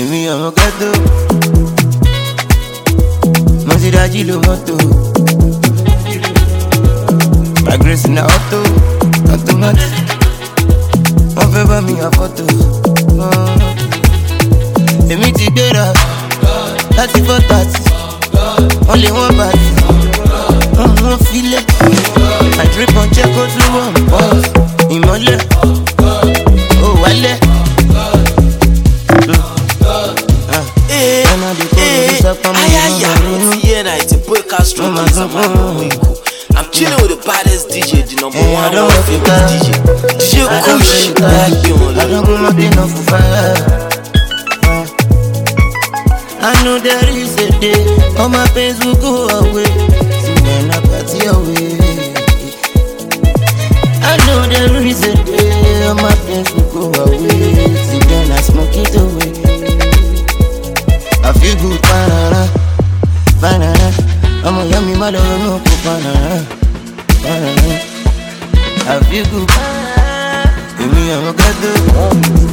Èmi 0.00 0.18
ọmọ 0.32 0.48
ghetto. 0.56 0.88
Mo 3.66 3.74
ti 3.80 3.90
dájí 3.90 4.24
lo. 4.24 4.36
My 7.66 7.76
grace 7.78 8.04
in 8.06 8.14
the 8.14 8.22
auto, 8.22 8.60
automatic. 9.32 9.92
Wọ́n 11.36 11.48
fẹ́ 11.52 11.64
bá 11.68 11.80
mi 11.80 11.92
yà 12.00 12.08
fọ́tò. 12.16 12.44
Èmi 15.12 15.32
ti 15.32 15.46
gbéra 15.50 15.92
láti 16.96 17.20
four 17.26 17.40
thirty. 17.48 17.80
Wọ́n 18.88 19.32
bàtì. 19.38 19.68
Wọ́n 20.76 20.90
mú 21.00 21.08
wọn 21.10 21.18
filẹ̀. 21.30 21.64
I 22.62 22.66
drip 22.72 22.96
on 22.96 23.08
check 23.14 23.36
ó 23.40 23.42
tún 23.52 23.66
wọ̀n 23.74 23.94
pọ̀. 24.10 24.24
Ìmọ̀lẹ̀ 24.96 25.38
a 34.46 34.56
podcast 34.56 34.66
street, 34.66 34.92
it's 35.06 35.16
a 35.18 35.26
man. 35.28 35.90
I'm 36.56 36.70
chilling 36.72 37.00
with 37.02 37.10
the 37.10 37.20
baddest 37.26 37.68
DJ, 37.68 38.06
the 38.06 38.16
number 38.20 38.38
I 38.38 38.52
one 38.52 38.72
don't 38.72 38.86
world 38.86 38.94
want 38.94 39.06
to 39.06 39.12
famous 39.12 39.28
die. 39.28 39.58
DJ. 39.58 39.70
DJ 40.18 40.34
I 40.46 40.62
Kush, 40.62 41.06
to 41.06 41.14
back 41.14 41.52
die. 41.52 41.72
on 41.72 41.98
I 41.98 42.04
don't 42.08 42.24
go 42.26 42.34
nothing 42.40 42.78
off 42.78 42.90
for 42.90 43.04
fire. 43.10 43.56
I 46.40 46.54
know 46.64 46.78
there 46.78 47.08
is 47.10 47.34
a 47.36 47.50
day 47.60 47.80
all 48.18 48.28
my 48.28 48.46
pains 48.54 48.78
will 48.84 48.94
go 48.96 49.28
away. 49.40 49.66
See 50.22 50.36
when 50.42 50.70
I 50.70 50.78
party 50.84 51.26
away. 51.26 51.78
I 54.02 54.16
know 54.26 54.46
there 54.46 54.86
is 54.86 55.02
a 55.04 55.14
day 55.24 55.86
all 55.86 55.94
my 55.96 56.14
pains 56.26 56.50
will 56.54 56.70
go 56.72 57.02
away. 57.02 57.74
See 57.88 58.00
when 58.06 58.30
I 58.30 58.40
smoke 58.40 58.76
it 58.76 58.94
away. 58.94 59.32
I 61.24 61.32
feel 61.32 61.56
good, 61.58 61.82
banana, 61.82 62.46
banana. 63.40 64.05
I'm 64.46 64.58
a 64.58 64.64
yummy 64.64 64.96
mother, 64.96 65.18
no 65.18 65.58
banana, 65.82 66.46
banana. 67.20 67.80
I 68.86 69.00
feel 69.10 69.24
good. 69.24 69.48
Give 70.78 70.92
me 70.94 71.10
a 71.10 71.32
ghetto. 71.32 72.46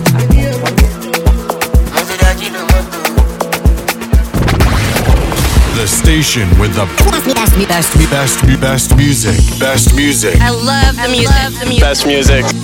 The 5.75 5.87
station 5.87 6.49
with 6.59 6.73
the 6.73 6.87
best, 6.97 7.67
best, 7.67 8.09
best, 8.09 8.59
best 8.59 8.97
music. 8.97 9.59
Best 9.59 9.95
music. 9.95 10.41
I 10.41 10.49
love 10.49 10.95
the 10.95 11.09
music. 11.09 11.79
Best 11.79 12.07
music. 12.07 12.62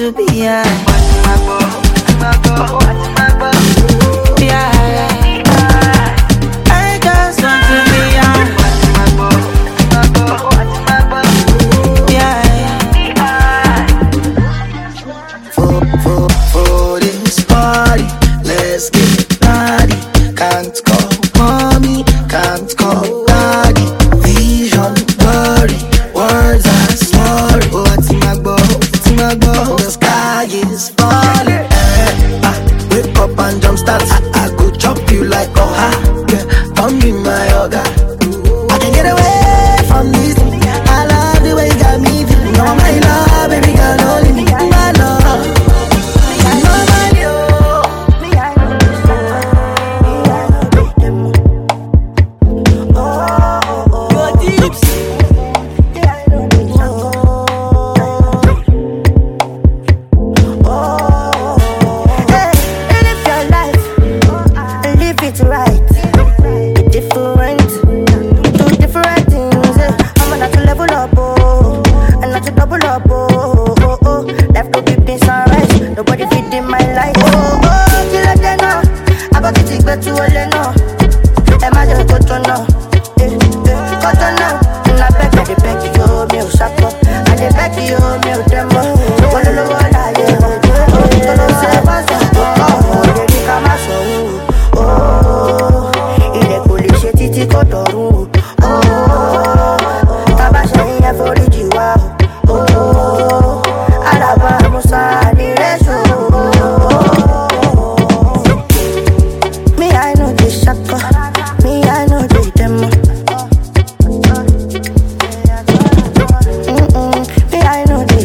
to 0.00 0.10
be 0.12 0.24
high. 0.24 0.64
Watch 0.86 1.10
my 1.26 1.36
watch 2.72 3.18
my 3.18 3.19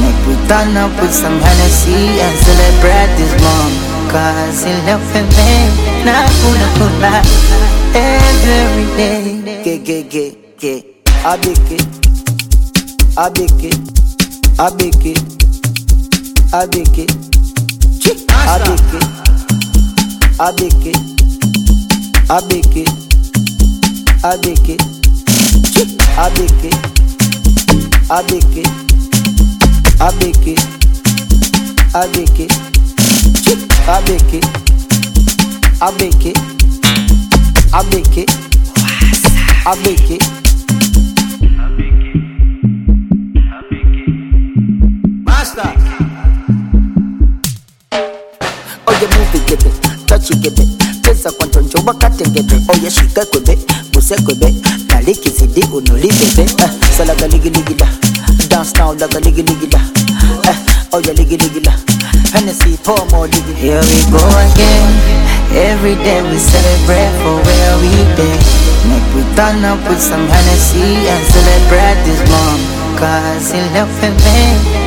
Make 0.00 0.20
we 0.26 0.34
turn 0.48 0.76
up 0.76 0.92
with 1.00 1.12
some 1.12 1.38
Hennessy 1.38 2.20
and 2.24 2.36
celebrate 2.44 3.12
this 3.20 3.32
moment. 3.44 3.76
Cause 4.10 4.64
in 4.64 4.76
love 4.86 5.04
with 5.14 5.28
me, 5.36 5.52
not 6.04 6.28
gonna 6.40 6.68
pull 6.76 7.04
every 7.94 8.86
day. 8.96 9.40
It. 10.62 10.84
I 11.24 11.36
bake 11.36 11.70
it. 11.70 11.84
I 13.16 13.28
bake 13.30 13.64
it. 13.64 13.78
I 14.58 14.70
bake 14.70 15.06
it. 15.06 15.20
I 16.52 16.66
bake 26.34 26.64
it. 26.64 26.74
I 28.08 28.22
bake 28.22 28.56
it. 28.56 28.89
abeke 30.00 30.54
abeke 31.94 32.46
abeke 33.96 34.40
abeke 35.80 36.32
abeke 37.72 38.24
abeke 39.66 40.18
Oh, 52.68 52.76
yes, 52.82 52.96
Dance 58.60 58.76
now 58.76 58.92
laga 58.92 59.18
ligi 59.24 59.42
ligi 59.42 59.66
la. 59.72 59.80
Eh, 60.50 60.56
oye 60.92 61.12
ligi 61.16 61.36
ligi 61.40 61.60
la. 61.64 61.72
Hennessy 62.34 62.76
pour 62.84 63.00
more 63.10 63.26
ligi. 63.26 63.54
Here 63.56 63.80
we 63.80 63.98
go 64.12 64.20
again. 64.44 64.84
Every 65.56 65.94
day 66.04 66.20
we 66.28 66.36
celebrate 66.36 67.08
for 67.24 67.40
where 67.40 67.74
we 67.80 67.88
been. 68.20 68.36
Make 68.84 69.08
we 69.16 69.24
turn 69.32 69.64
up 69.64 69.80
with 69.88 69.96
some 69.98 70.28
Hennessy 70.28 71.08
and 71.08 71.24
celebrate 71.32 72.04
this 72.04 72.20
moment. 72.28 73.00
Cause 73.00 73.48
in 73.56 73.64
love 73.72 73.88
with 73.96 74.12
me, 74.28 74.40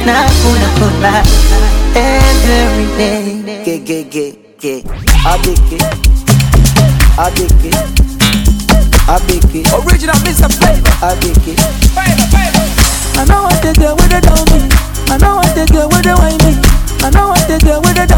not 0.06 0.30
gonna 0.46 0.70
pull 0.78 1.06
out 1.10 1.26
every 1.98 2.86
day. 2.94 3.42
Get, 3.66 3.86
get, 3.90 4.12
get, 4.12 4.60
get. 4.60 4.86
I 5.26 5.42
bake 5.42 5.74
it. 5.74 5.82
I 7.18 7.26
bake 7.34 7.66
it. 7.66 7.78
I 9.10 9.18
bake 9.26 9.56
it. 9.58 9.66
Original 9.82 10.18
Mr. 10.22 10.46
Flavor. 10.62 10.94
I 11.02 11.18
bake 11.26 11.58
it. 11.58 12.73
I 13.16 13.26
know 13.26 13.44
what 13.44 13.62
they 13.62 13.74
get 13.74 13.94
with 13.96 14.10
the 14.10 14.20
down 14.22 14.44
me. 14.52 14.70
I 15.10 15.18
know 15.18 15.36
what 15.38 15.54
they 15.56 15.66
get 15.66 15.88
with 15.88 16.04
the 16.04 16.16
wine 16.18 16.40
me. 16.46 16.54
I 17.06 17.10
know 17.12 17.30
what 17.30 17.48
they 17.48 17.60
get 17.60 17.80
with 17.82 17.96
the 17.96 18.13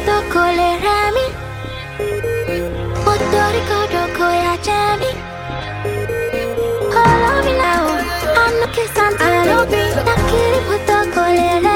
sotto 0.00 0.22
con 0.32 0.54
le 0.54 0.78
rami 0.80 1.26
Molto 3.04 3.38
ricordo 3.50 4.18
con 4.18 4.30
gli 4.30 4.46
acemi 4.46 5.10
Oh, 6.92 7.18
love 7.22 7.44
me 7.44 7.52
now 7.56 7.98
I 8.34 8.50
know 8.58 8.70
kiss 8.72 8.96
and 8.96 9.20
I 9.20 9.46
love 9.46 9.70
me 9.70 10.02
Da 10.04 10.14
chi 10.14 10.40
riporto 10.52 11.10
con 11.14 11.69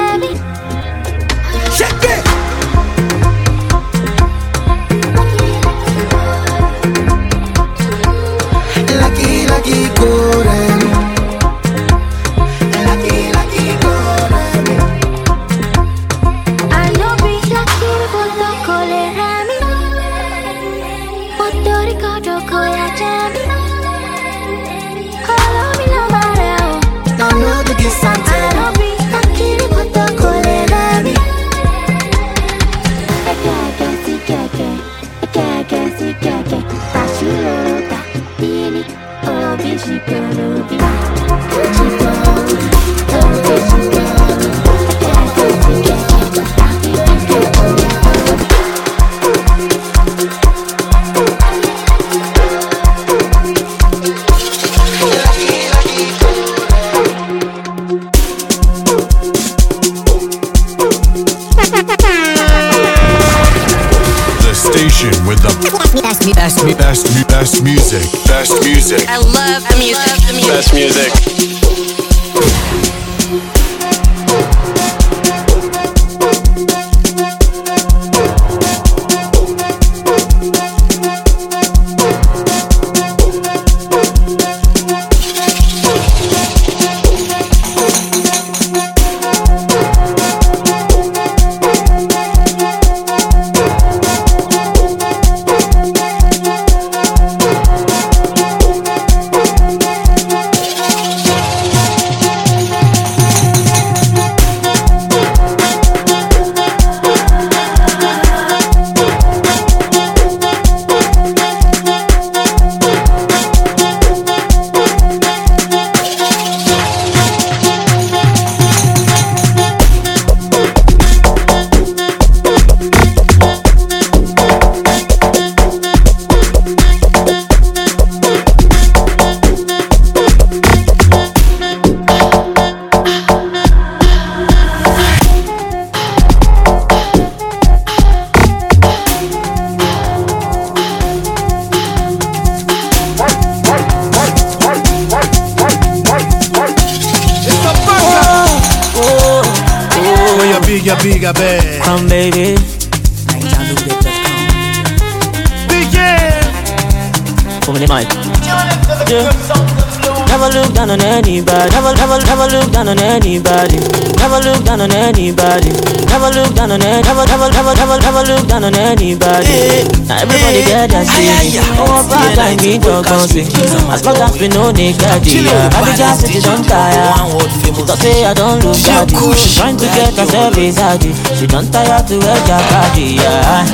down 168.64 168.74
on 168.74 168.80
anybody. 168.80 169.84
Now 170.08 170.24
everybody 170.24 170.64
get 170.64 170.88
that 170.90 171.04
shit. 171.04 171.60
Oh, 171.76 172.00
bad 172.08 172.36
like 172.36 172.60
me, 172.64 172.78
dog, 172.78 173.04
gon' 173.04 173.28
sing. 173.28 173.46
As 173.92 174.04
long 174.04 174.16
as 174.16 174.40
we 174.40 174.48
know 174.48 174.72
they 174.72 174.92
got 174.96 175.20
it. 175.20 175.44
I 175.44 175.80
be 175.84 175.92
just 175.96 176.24
she 176.32 176.40
don't 176.40 176.64
tire. 176.64 177.12
She 177.60 177.70
don't 177.84 177.98
say 178.00 178.24
I 178.24 178.32
don't 178.32 178.64
look 178.64 178.76
bad. 178.80 179.08
Trying 179.08 179.76
to 179.76 179.86
get 179.92 180.14
herself 180.16 180.56
inside 180.56 181.04
it. 181.04 181.16
She 181.36 181.46
don't 181.46 181.68
tire 181.72 182.00
to 182.00 182.14
wear 182.18 182.40
your 182.48 182.62
body, 182.72 183.20
yeah. 183.20 183.64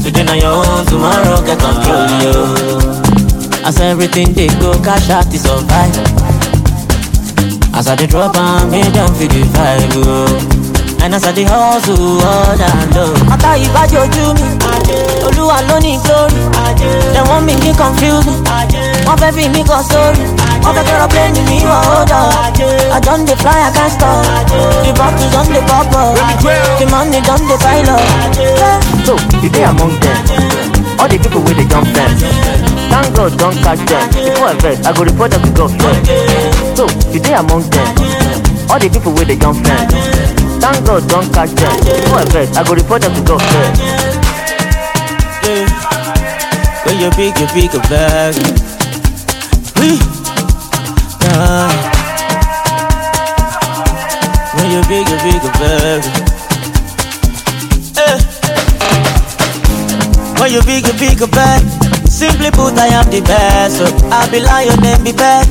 Today 0.00 0.24
na 0.24 0.34
your 0.34 0.56
own, 0.64 0.86
tomorrow 0.86 1.44
get 1.44 1.58
control, 1.60 2.08
yo. 2.24 2.32
As 3.68 3.80
everything 3.80 4.32
they 4.32 4.48
go, 4.60 4.72
cash 4.80 5.10
out 5.10 5.28
to 5.30 5.38
survive. 5.38 5.92
As 7.76 7.86
I 7.88 7.96
dey 7.96 8.06
drop 8.06 8.34
am, 8.36 8.70
make 8.70 8.92
them 8.92 9.12
feel 9.14 9.28
the 9.28 9.44
vibe, 9.52 9.92
oh. 10.08 10.59
And 11.02 11.14
as 11.14 11.24
I 11.24 11.32
dey 11.32 11.44
hustle, 11.44 12.20
all 12.20 12.56
down 12.56 12.90
low. 12.94 13.14
Ata 13.32 13.56
ìbájú 13.56 13.98
ojú 14.04 14.34
mi, 14.36 14.48
olúwa 15.26 15.56
ló 15.68 15.78
ní 15.80 15.98
glory. 16.04 16.36
Dem 17.14 17.24
want 17.28 17.44
me 17.46 17.54
ní 17.56 17.72
confuse 17.74 18.26
me, 18.26 18.36
wọ́n 19.06 19.16
fẹ́ 19.20 19.32
fi 19.32 19.48
mí 19.48 19.64
kọ 19.64 19.78
sórí. 19.90 20.24
Wọ́n 20.62 20.74
fẹ́ 20.76 20.84
kẹ́rọ 20.86 21.06
plane 21.08 21.40
mi 21.48 21.56
wọ̀ 21.64 21.80
hold 21.88 22.12
up. 22.12 22.34
I 22.92 23.00
don 23.00 23.24
dey 23.24 23.34
fly, 23.36 23.58
I 23.68 23.70
can't 23.72 23.92
stop. 23.92 24.24
The 24.84 24.92
bottles 24.92 25.32
don 25.32 25.46
dey 25.52 25.62
pop 25.66 25.88
up. 25.96 26.14
The 26.78 26.86
money 26.92 27.20
don 27.26 27.40
dey 27.48 27.58
pile 27.64 27.90
up. 27.90 28.02
So, 29.06 29.16
you 29.42 29.48
dey 29.48 29.64
among 29.64 29.96
them. 30.00 30.16
All 31.00 31.08
the 31.08 31.16
people 31.18 31.40
with 31.40 31.56
the 31.56 31.64
jump 31.64 31.88
fence. 31.96 32.22
Thank 32.92 33.16
God 33.16 33.32
don't 33.38 33.56
catch 33.64 33.80
them. 33.88 34.04
Before 34.12 34.48
I 34.48 34.54
vex, 34.60 34.86
I 34.86 34.92
go 34.92 35.02
report 35.04 35.30
them 35.32 35.42
to 35.42 35.50
God 35.58 35.70
first. 35.80 36.06
So, 36.76 36.84
you 37.12 37.20
dey 37.20 37.34
among 37.34 37.64
them. 37.70 37.88
All 38.70 38.78
the 38.78 38.88
people 38.92 39.12
with 39.12 39.28
the 39.28 39.36
jump 39.36 39.64
fence. 39.66 40.39
Thank 40.60 40.86
God 40.86 41.08
don't 41.08 41.32
catch 41.32 41.50
them. 41.50 41.72
Before 41.80 42.20
I 42.20 42.24
vex, 42.30 42.56
I 42.56 42.62
go 42.64 42.74
report 42.74 43.02
them 43.02 43.14
to 43.14 43.22
God. 43.24 43.40
Yeah. 45.44 45.66
When 46.84 46.98
you 47.00 47.10
pick, 47.10 47.38
you 47.40 47.46
pick 47.48 47.74
a 47.74 47.80
bag. 47.88 48.34
Yeah. 49.80 51.70
When 54.56 54.70
you 54.70 54.82
pick, 54.82 55.08
you 55.08 55.18
pick 55.24 55.42
a 55.42 55.50
bag. 55.58 56.02
Eh. 57.96 58.18
When 60.40 60.52
you 60.52 60.60
pick, 60.62 60.86
you 60.86 60.94
pick 60.94 61.20
a 61.20 61.26
bag. 61.28 61.62
Simply 62.08 62.50
put, 62.50 62.76
I 62.78 62.88
am 62.88 63.08
the 63.10 63.20
best. 63.20 63.78
So 63.78 63.86
I 64.10 64.28
be 64.30 64.40
lion 64.40 64.84
and 64.84 65.04
be 65.04 65.12
bet. 65.12 65.46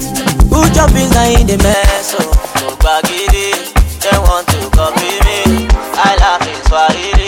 Who 0.49 0.69
jump 0.73 0.95
in 0.95 1.09
in 1.39 1.47
the 1.47 1.57
mess? 1.63 2.11
So 2.11 2.19
no 2.61 2.75
baggy, 2.77 3.28
they 4.11 4.19
want 4.19 4.47
to 4.47 4.69
copy 4.71 5.11
me. 5.25 5.67
I 5.93 6.15
laugh 6.19 6.47
in 6.47 6.63
Swahili. 6.65 7.18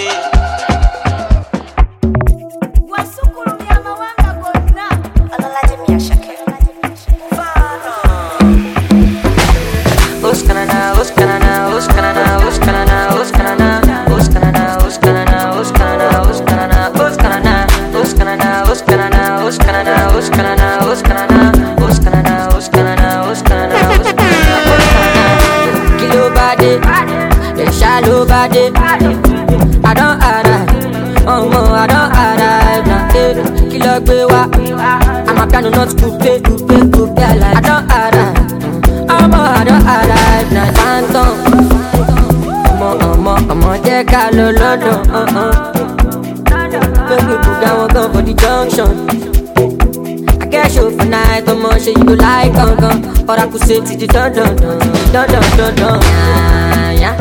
power. 34.32 34.48
I'm 35.28 35.38
a 35.38 35.46
piano, 35.48 35.70
not 35.70 35.90
coupe, 36.00 36.34
coupe, 36.46 36.92
coupe. 36.94 37.20
I 37.20 37.60
don't 37.68 37.86
arrive. 37.92 39.10
I'm 39.10 39.34
a, 39.34 39.40
I 39.60 39.64
don't 39.68 39.86
arrive. 39.96 40.50
Now 40.56 40.72
phantom. 40.78 41.36
Ọmọ 42.82 43.34
ọmọ 43.54 43.72
jẹ́ 43.86 44.00
ká 44.12 44.22
lọ 44.38 44.48
lọ́dọ̀ 44.60 44.96
ọ̀hún. 45.20 45.52
Gbogbo 47.08 47.34
ìbùdó 47.36 47.68
àwọn 47.70 47.88
gan 47.94 48.08
for 48.14 48.22
the 48.28 48.34
junction. 48.42 48.92
Akẹ́ṣọ̀ 50.44 50.88
for 50.98 51.08
night 51.14 51.46
ọmọ 51.54 51.70
ṣe 51.84 51.92
yìí 51.98 52.04
ló 52.08 52.14
láì 52.26 52.48
kankan. 52.58 52.96
Ọ̀rá 53.32 53.44
kù 53.52 53.58
ṣe 53.68 53.76
ti 53.86 53.94
di 54.02 54.08
dandan 54.16 54.52
dandan 54.62 54.80
dandan 55.14 55.44
dandan. 55.58 55.98
Yàyà 57.04 57.12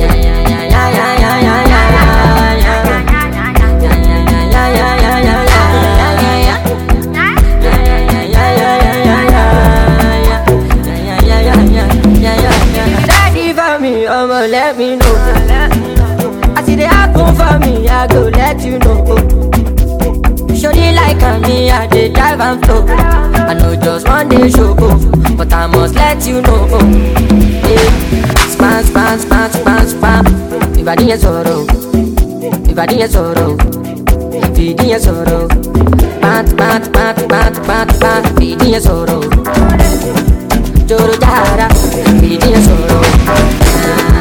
yàyà 0.00 0.34
yàyà 0.50 0.82
yàyà. 0.98 1.13
let 14.76 14.78
me 14.78 14.96
know. 14.96 16.54
I 16.56 16.62
see 16.64 16.74
they 16.74 16.84
happen 16.84 17.34
for 17.36 17.58
me, 17.60 17.88
I 17.88 18.06
go 18.08 18.22
let 18.28 18.60
you 18.64 18.78
know. 18.80 19.04
Show 20.48 20.72
Surely 20.72 20.94
like 20.94 21.42
me, 21.42 21.70
I 21.70 21.86
they 21.86 22.08
dive 22.08 22.40
and 22.40 22.64
flow. 22.64 22.84
I 22.88 23.54
know 23.54 23.76
just 23.76 24.08
one 24.08 24.28
day 24.28 24.50
show, 24.50 24.74
but 25.36 25.52
I 25.52 25.66
must 25.66 25.94
let 25.94 26.26
you 26.26 26.40
know. 26.42 26.66
Yeah. 27.70 27.86
Spam, 28.50 28.82
spam, 28.82 29.18
spam, 29.18 29.48
spam, 29.50 29.84
spam. 29.92 30.26
Everybody 30.70 31.12
is 31.12 31.20
sorrow. 31.22 31.66
if 31.68 32.54
Everybody 32.54 33.02
is 33.02 33.12
sorrow. 33.12 33.56
if 33.60 34.56
Feeding 34.56 34.88
your 34.88 34.98
sorrow. 34.98 35.48
Bat, 36.20 36.56
bat, 36.56 36.92
bat, 36.92 37.28
bat, 37.28 37.54
bat, 37.66 38.00
pat. 38.00 38.38
Feeding 38.38 38.70
your 38.70 38.80
sorrow. 38.80 39.20
Joro 40.86 41.14
jara. 41.18 41.68
Feeding 42.20 42.50
your 42.50 42.62
sorrow. 42.62 44.13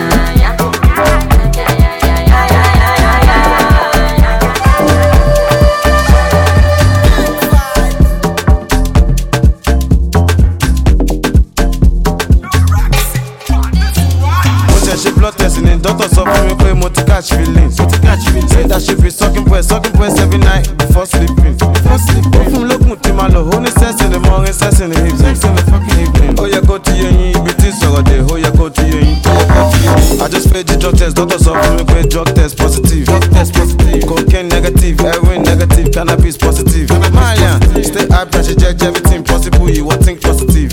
Test 31.03 31.15
doctor 31.17 31.37
sọ 31.39 31.51
fún 31.61 31.75
mi 31.75 31.83
pé 31.83 32.01
drug 32.07 32.33
test 32.33 32.55
positive. 32.57 33.05
Drug 33.05 33.23
test 33.33 33.53
positive. 33.53 34.05
Cocaine 34.07 34.47
negative 34.47 34.97
heroin 35.03 35.43
negative 35.43 35.91
cannabis 35.91 36.37
positive. 36.37 36.87
Mariam 37.13 37.59
stay 37.83 38.07
high 38.07 38.25
pressure 38.25 38.55
judge 38.55 38.81
everything 38.83 39.21
possible 39.23 39.69
you 39.69 39.85
wan 39.85 39.99
think 39.99 40.21
positive. 40.21 40.69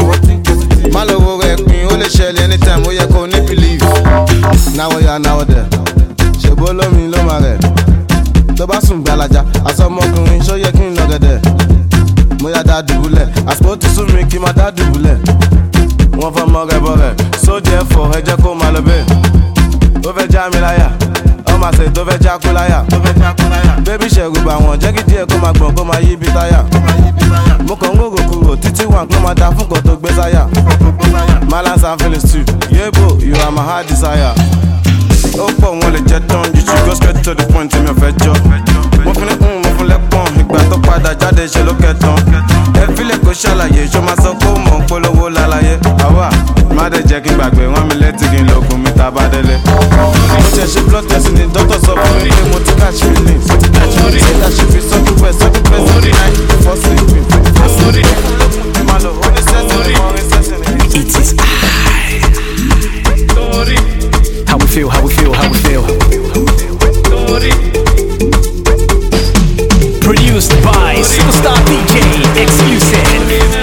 má 0.92 1.04
lọ 1.04 1.18
wo 1.18 1.38
rẹ̀ 1.42 1.56
pin 1.66 1.86
ó 1.90 1.96
lè 1.98 2.06
ṣẹlẹ̀ 2.08 2.44
anytime 2.44 2.82
ó 2.86 2.90
yẹ 2.92 3.06
kó 3.12 3.26
ní 3.26 3.40
believe. 3.48 3.84
náwó 4.76 5.00
ya 5.06 5.18
náwó 5.18 5.42
dẹ̀ 5.44 5.66
ṣèbó 6.42 6.72
lómi 6.78 7.08
ló 7.12 7.22
máa 7.26 7.40
rẹ̀? 7.40 7.58
Tó 8.56 8.66
bá 8.66 8.80
sùn 8.80 9.02
gbalaja 9.02 9.44
àsọmọkùnrin 9.64 10.40
ṣó 10.46 10.54
yẹ 10.64 10.70
kí 10.72 10.84
n 10.90 10.94
lọ́gẹ̀dẹ̀ 10.98 11.38
mo 12.42 12.48
yá 12.50 12.62
dá 12.62 12.82
dùbúlẹ̀ 12.82 13.26
àsìkò 13.50 13.76
ti 13.76 13.88
sún 13.94 14.06
mi 14.14 14.22
kí 14.30 14.38
n 14.38 14.42
má 14.42 14.52
dá 14.52 14.70
dùbúlẹ̀ 14.70 15.16
wọ́n 16.18 16.32
fọ́ 16.34 16.46
mọ́ 16.52 16.62
rẹ̀ 16.70 16.80
bọ́ 16.84 16.94
rẹ̀ 17.02 17.14
sóde 17.44 17.70
ẹ̀fọ́ 17.70 18.14
ẹ 18.16 18.20
jẹ́ 18.26 18.36
kó 18.42 18.49
láyà 22.38 22.84
bébí 23.84 24.06
ṣẹ̀rù 24.08 24.40
bà 24.46 24.54
wọ́n 24.54 24.78
jẹ́ 24.80 24.92
kí 24.92 25.02
díẹ̀ 25.08 25.26
kó 25.26 25.36
máa 25.42 25.52
gbọ̀n 25.52 25.74
kó 25.76 25.84
máa 25.84 25.98
yí 26.00 26.16
bí 26.16 26.26
táyà. 26.34 26.62
Mo 27.66 27.74
kàn 27.74 27.90
ń 27.90 27.96
gbòòrò 27.98 28.22
kúrò 28.30 28.54
títí 28.56 28.84
wà 28.86 29.04
kó 29.10 29.18
máa 29.24 29.34
da 29.34 29.50
fún 29.50 29.66
kan 29.70 29.82
tó 29.82 29.96
gbé 29.96 30.10
sáyà. 30.16 30.46
Malance 31.50 31.84
and 31.84 32.00
too. 32.22 32.44
Yebo 32.70 33.18
you 33.20 33.34
are 33.42 33.50
my 33.50 33.62
heart 33.62 33.88
desire. 33.88 34.32
Ó 35.38 35.46
pọ̀ 35.60 35.74
wọn 35.80 35.90
lè 35.92 36.00
jẹ́ 36.06 36.20
tán 36.28 36.44
you 36.54 36.60
should 36.62 36.86
go 36.86 36.94
straight 36.94 37.22
to 37.24 37.34
the 37.34 37.44
point 37.52 37.74
mi 37.74 37.88
ò 37.90 37.94
fẹ́ 37.94 38.12
jọ. 38.22 38.32
Mo 39.04 39.12
fún 39.12 39.26
ní 39.26 39.34
kún 39.40 39.62
mo 39.62 39.70
fún 39.78 39.86
lẹ́pọ̀n 39.88 40.40
ìgbà 40.40 40.58
tó 40.70 40.76
padà 40.86 41.10
jáde 41.20 41.46
ṣe 41.48 41.64
ló 41.66 41.72
kẹtàn. 41.72 42.14
Ẹ 42.78 42.86
fílẹ̀ 42.96 43.18
kó 43.24 43.32
ṣàlàyé 43.32 43.86
ṣó 43.92 44.00
máa 44.06 44.16
sọ 44.22 44.30
pé 44.38 44.46
ó 44.46 44.58
mọ̀ 44.66 44.78
ń 44.78 44.86
polówó 44.88 45.28
lálàyé. 45.30 45.78
Àwa 46.06 46.30
má 46.76 46.88
dẹ̀ 46.90 47.02
jẹ́ 47.08 47.20
kí 47.24 47.30
gbàgbé 47.34 47.64
wọn 47.74 47.84
mi 47.88 47.94
létí 48.02 48.24
kí 48.30 48.42
n 48.42 48.50
oògùn 48.54 48.78
mi 48.84 48.90
tá 48.92 49.06
a 49.06 49.10
bá 49.10 49.22
délé. 49.32 49.56
She 50.51 50.66
she 50.66 50.82
blood 50.90 51.07
as 51.12 51.26
in 51.26 51.34
the 51.36 51.46
doctor's 51.46 51.86
office. 51.86 52.26
They 52.26 52.51
want 52.51 52.66
to 52.66 52.74
catch 52.74 52.98
me 53.07 53.14
lips. 53.22 53.46
Say 53.46 54.34
that 54.42 54.51
she 54.51 54.66
feel 54.66 54.82
so 54.82 54.98
depressed, 55.07 55.38
so 55.38 55.46
depressed 55.46 55.94
at 55.94 56.03
night 56.11 56.34
before 56.51 56.74
sleeping. 56.74 57.22
My 58.84 58.98
love, 58.98 59.14
when 59.22 59.30
it's 59.38 59.46
setting, 59.46 59.94
more 59.94 60.11
it's 60.18 60.26
setting. 60.26 60.59
It 60.90 61.07
is 61.07 61.38
I. 61.38 62.18
How 64.51 64.59
we 64.59 64.66
feel, 64.66 64.88
how 64.90 65.03
we 65.07 65.14
feel, 65.14 65.32
how 65.32 65.46
we 65.48 65.59
feel. 65.62 65.86
Produced 70.03 70.51
by 70.66 70.98
Superstar 70.98 71.55
DJ 71.70 72.03
Exclusive. 72.42 73.59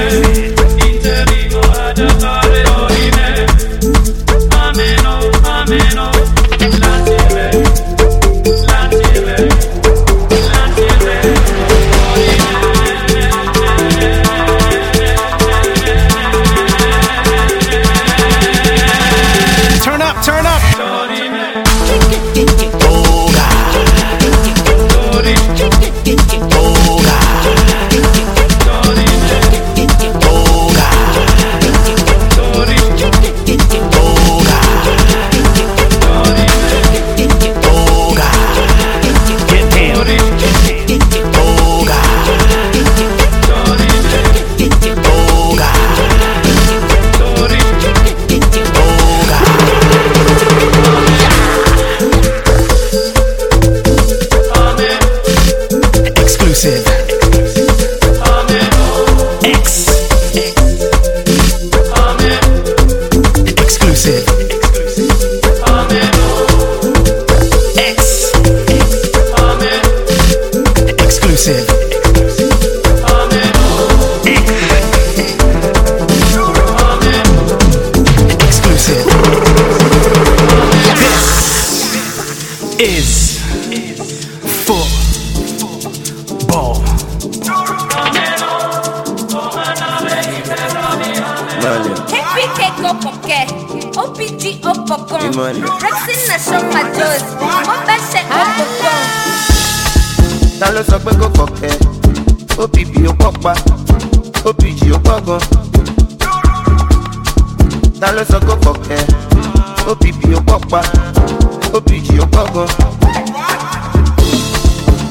kọ́kọ́. 112.37 112.65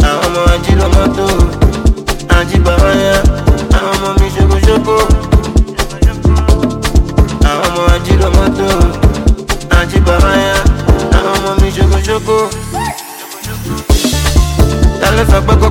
àwọn 0.09 0.27
ọmọ 0.27 0.41
ajílọ́mọ́tò 0.55 1.27
ajíbàbáyá 2.39 3.15
àwọn 3.77 3.93
ọmọ 3.95 4.09
mi 4.19 4.27
ṣokoṣoko. 4.35 4.97
àwọn 7.51 7.69
ọmọ 7.69 7.83
ajílọ́mọ́tò 7.95 8.69
ajíbàbáyá 9.79 10.55
àwọn 11.17 11.33
ọmọ 11.37 11.51
mi 11.61 11.69
ṣokoṣoko. 11.77 12.37
ta 15.01 15.09
ló 15.17 15.23
sọ 15.31 15.39
pé. 15.47 15.66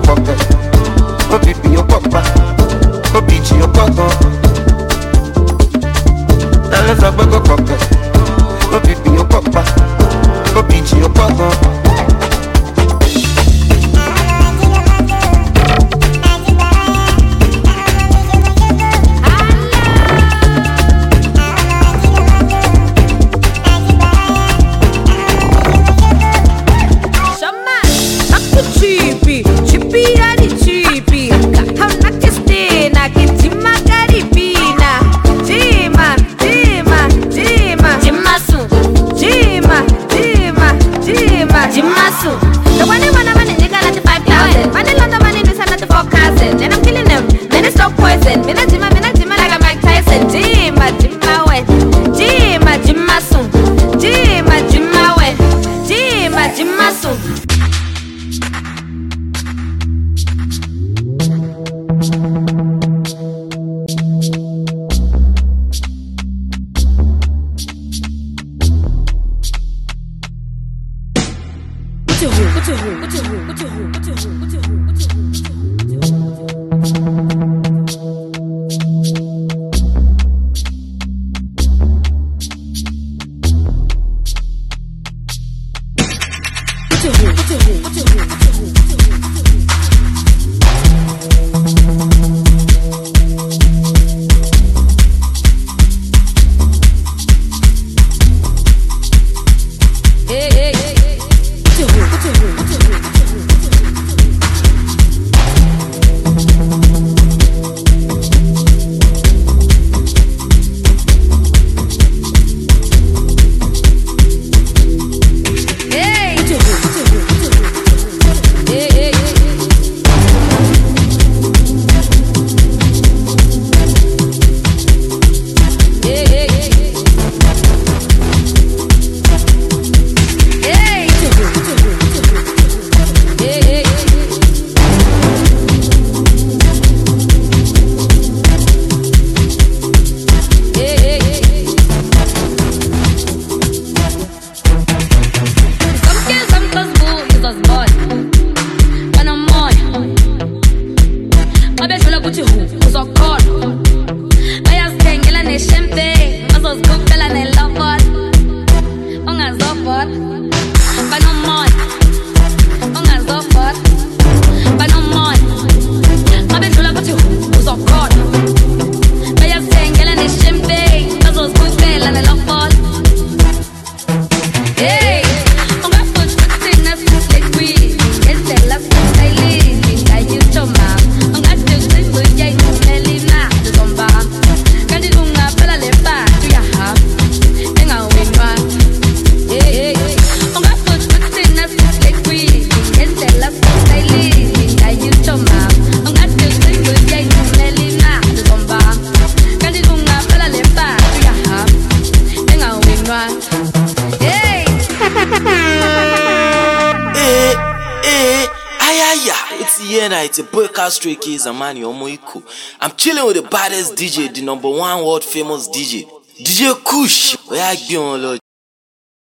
Stray 211.45 211.45
kids 211.45 211.47
and 211.47 211.59
man, 211.59 211.75
Omo 211.77 212.17
Iko. 212.17 212.43
I'm 212.81 212.91
chilling 212.95 213.25
with 213.25 213.35
the 213.43 213.49
baddest 213.49 213.95
DJ, 213.95 214.33
the 214.33 214.41
number 214.41 214.69
one 214.69 215.03
world 215.03 215.23
famous 215.23 215.67
DJ, 215.69 216.07
DJ 216.39 216.73
Kush. 216.83 217.35
Where 217.47 217.63
I 217.63 217.75
be 217.87 217.97
on, 217.97 218.21
Lord. 218.21 218.44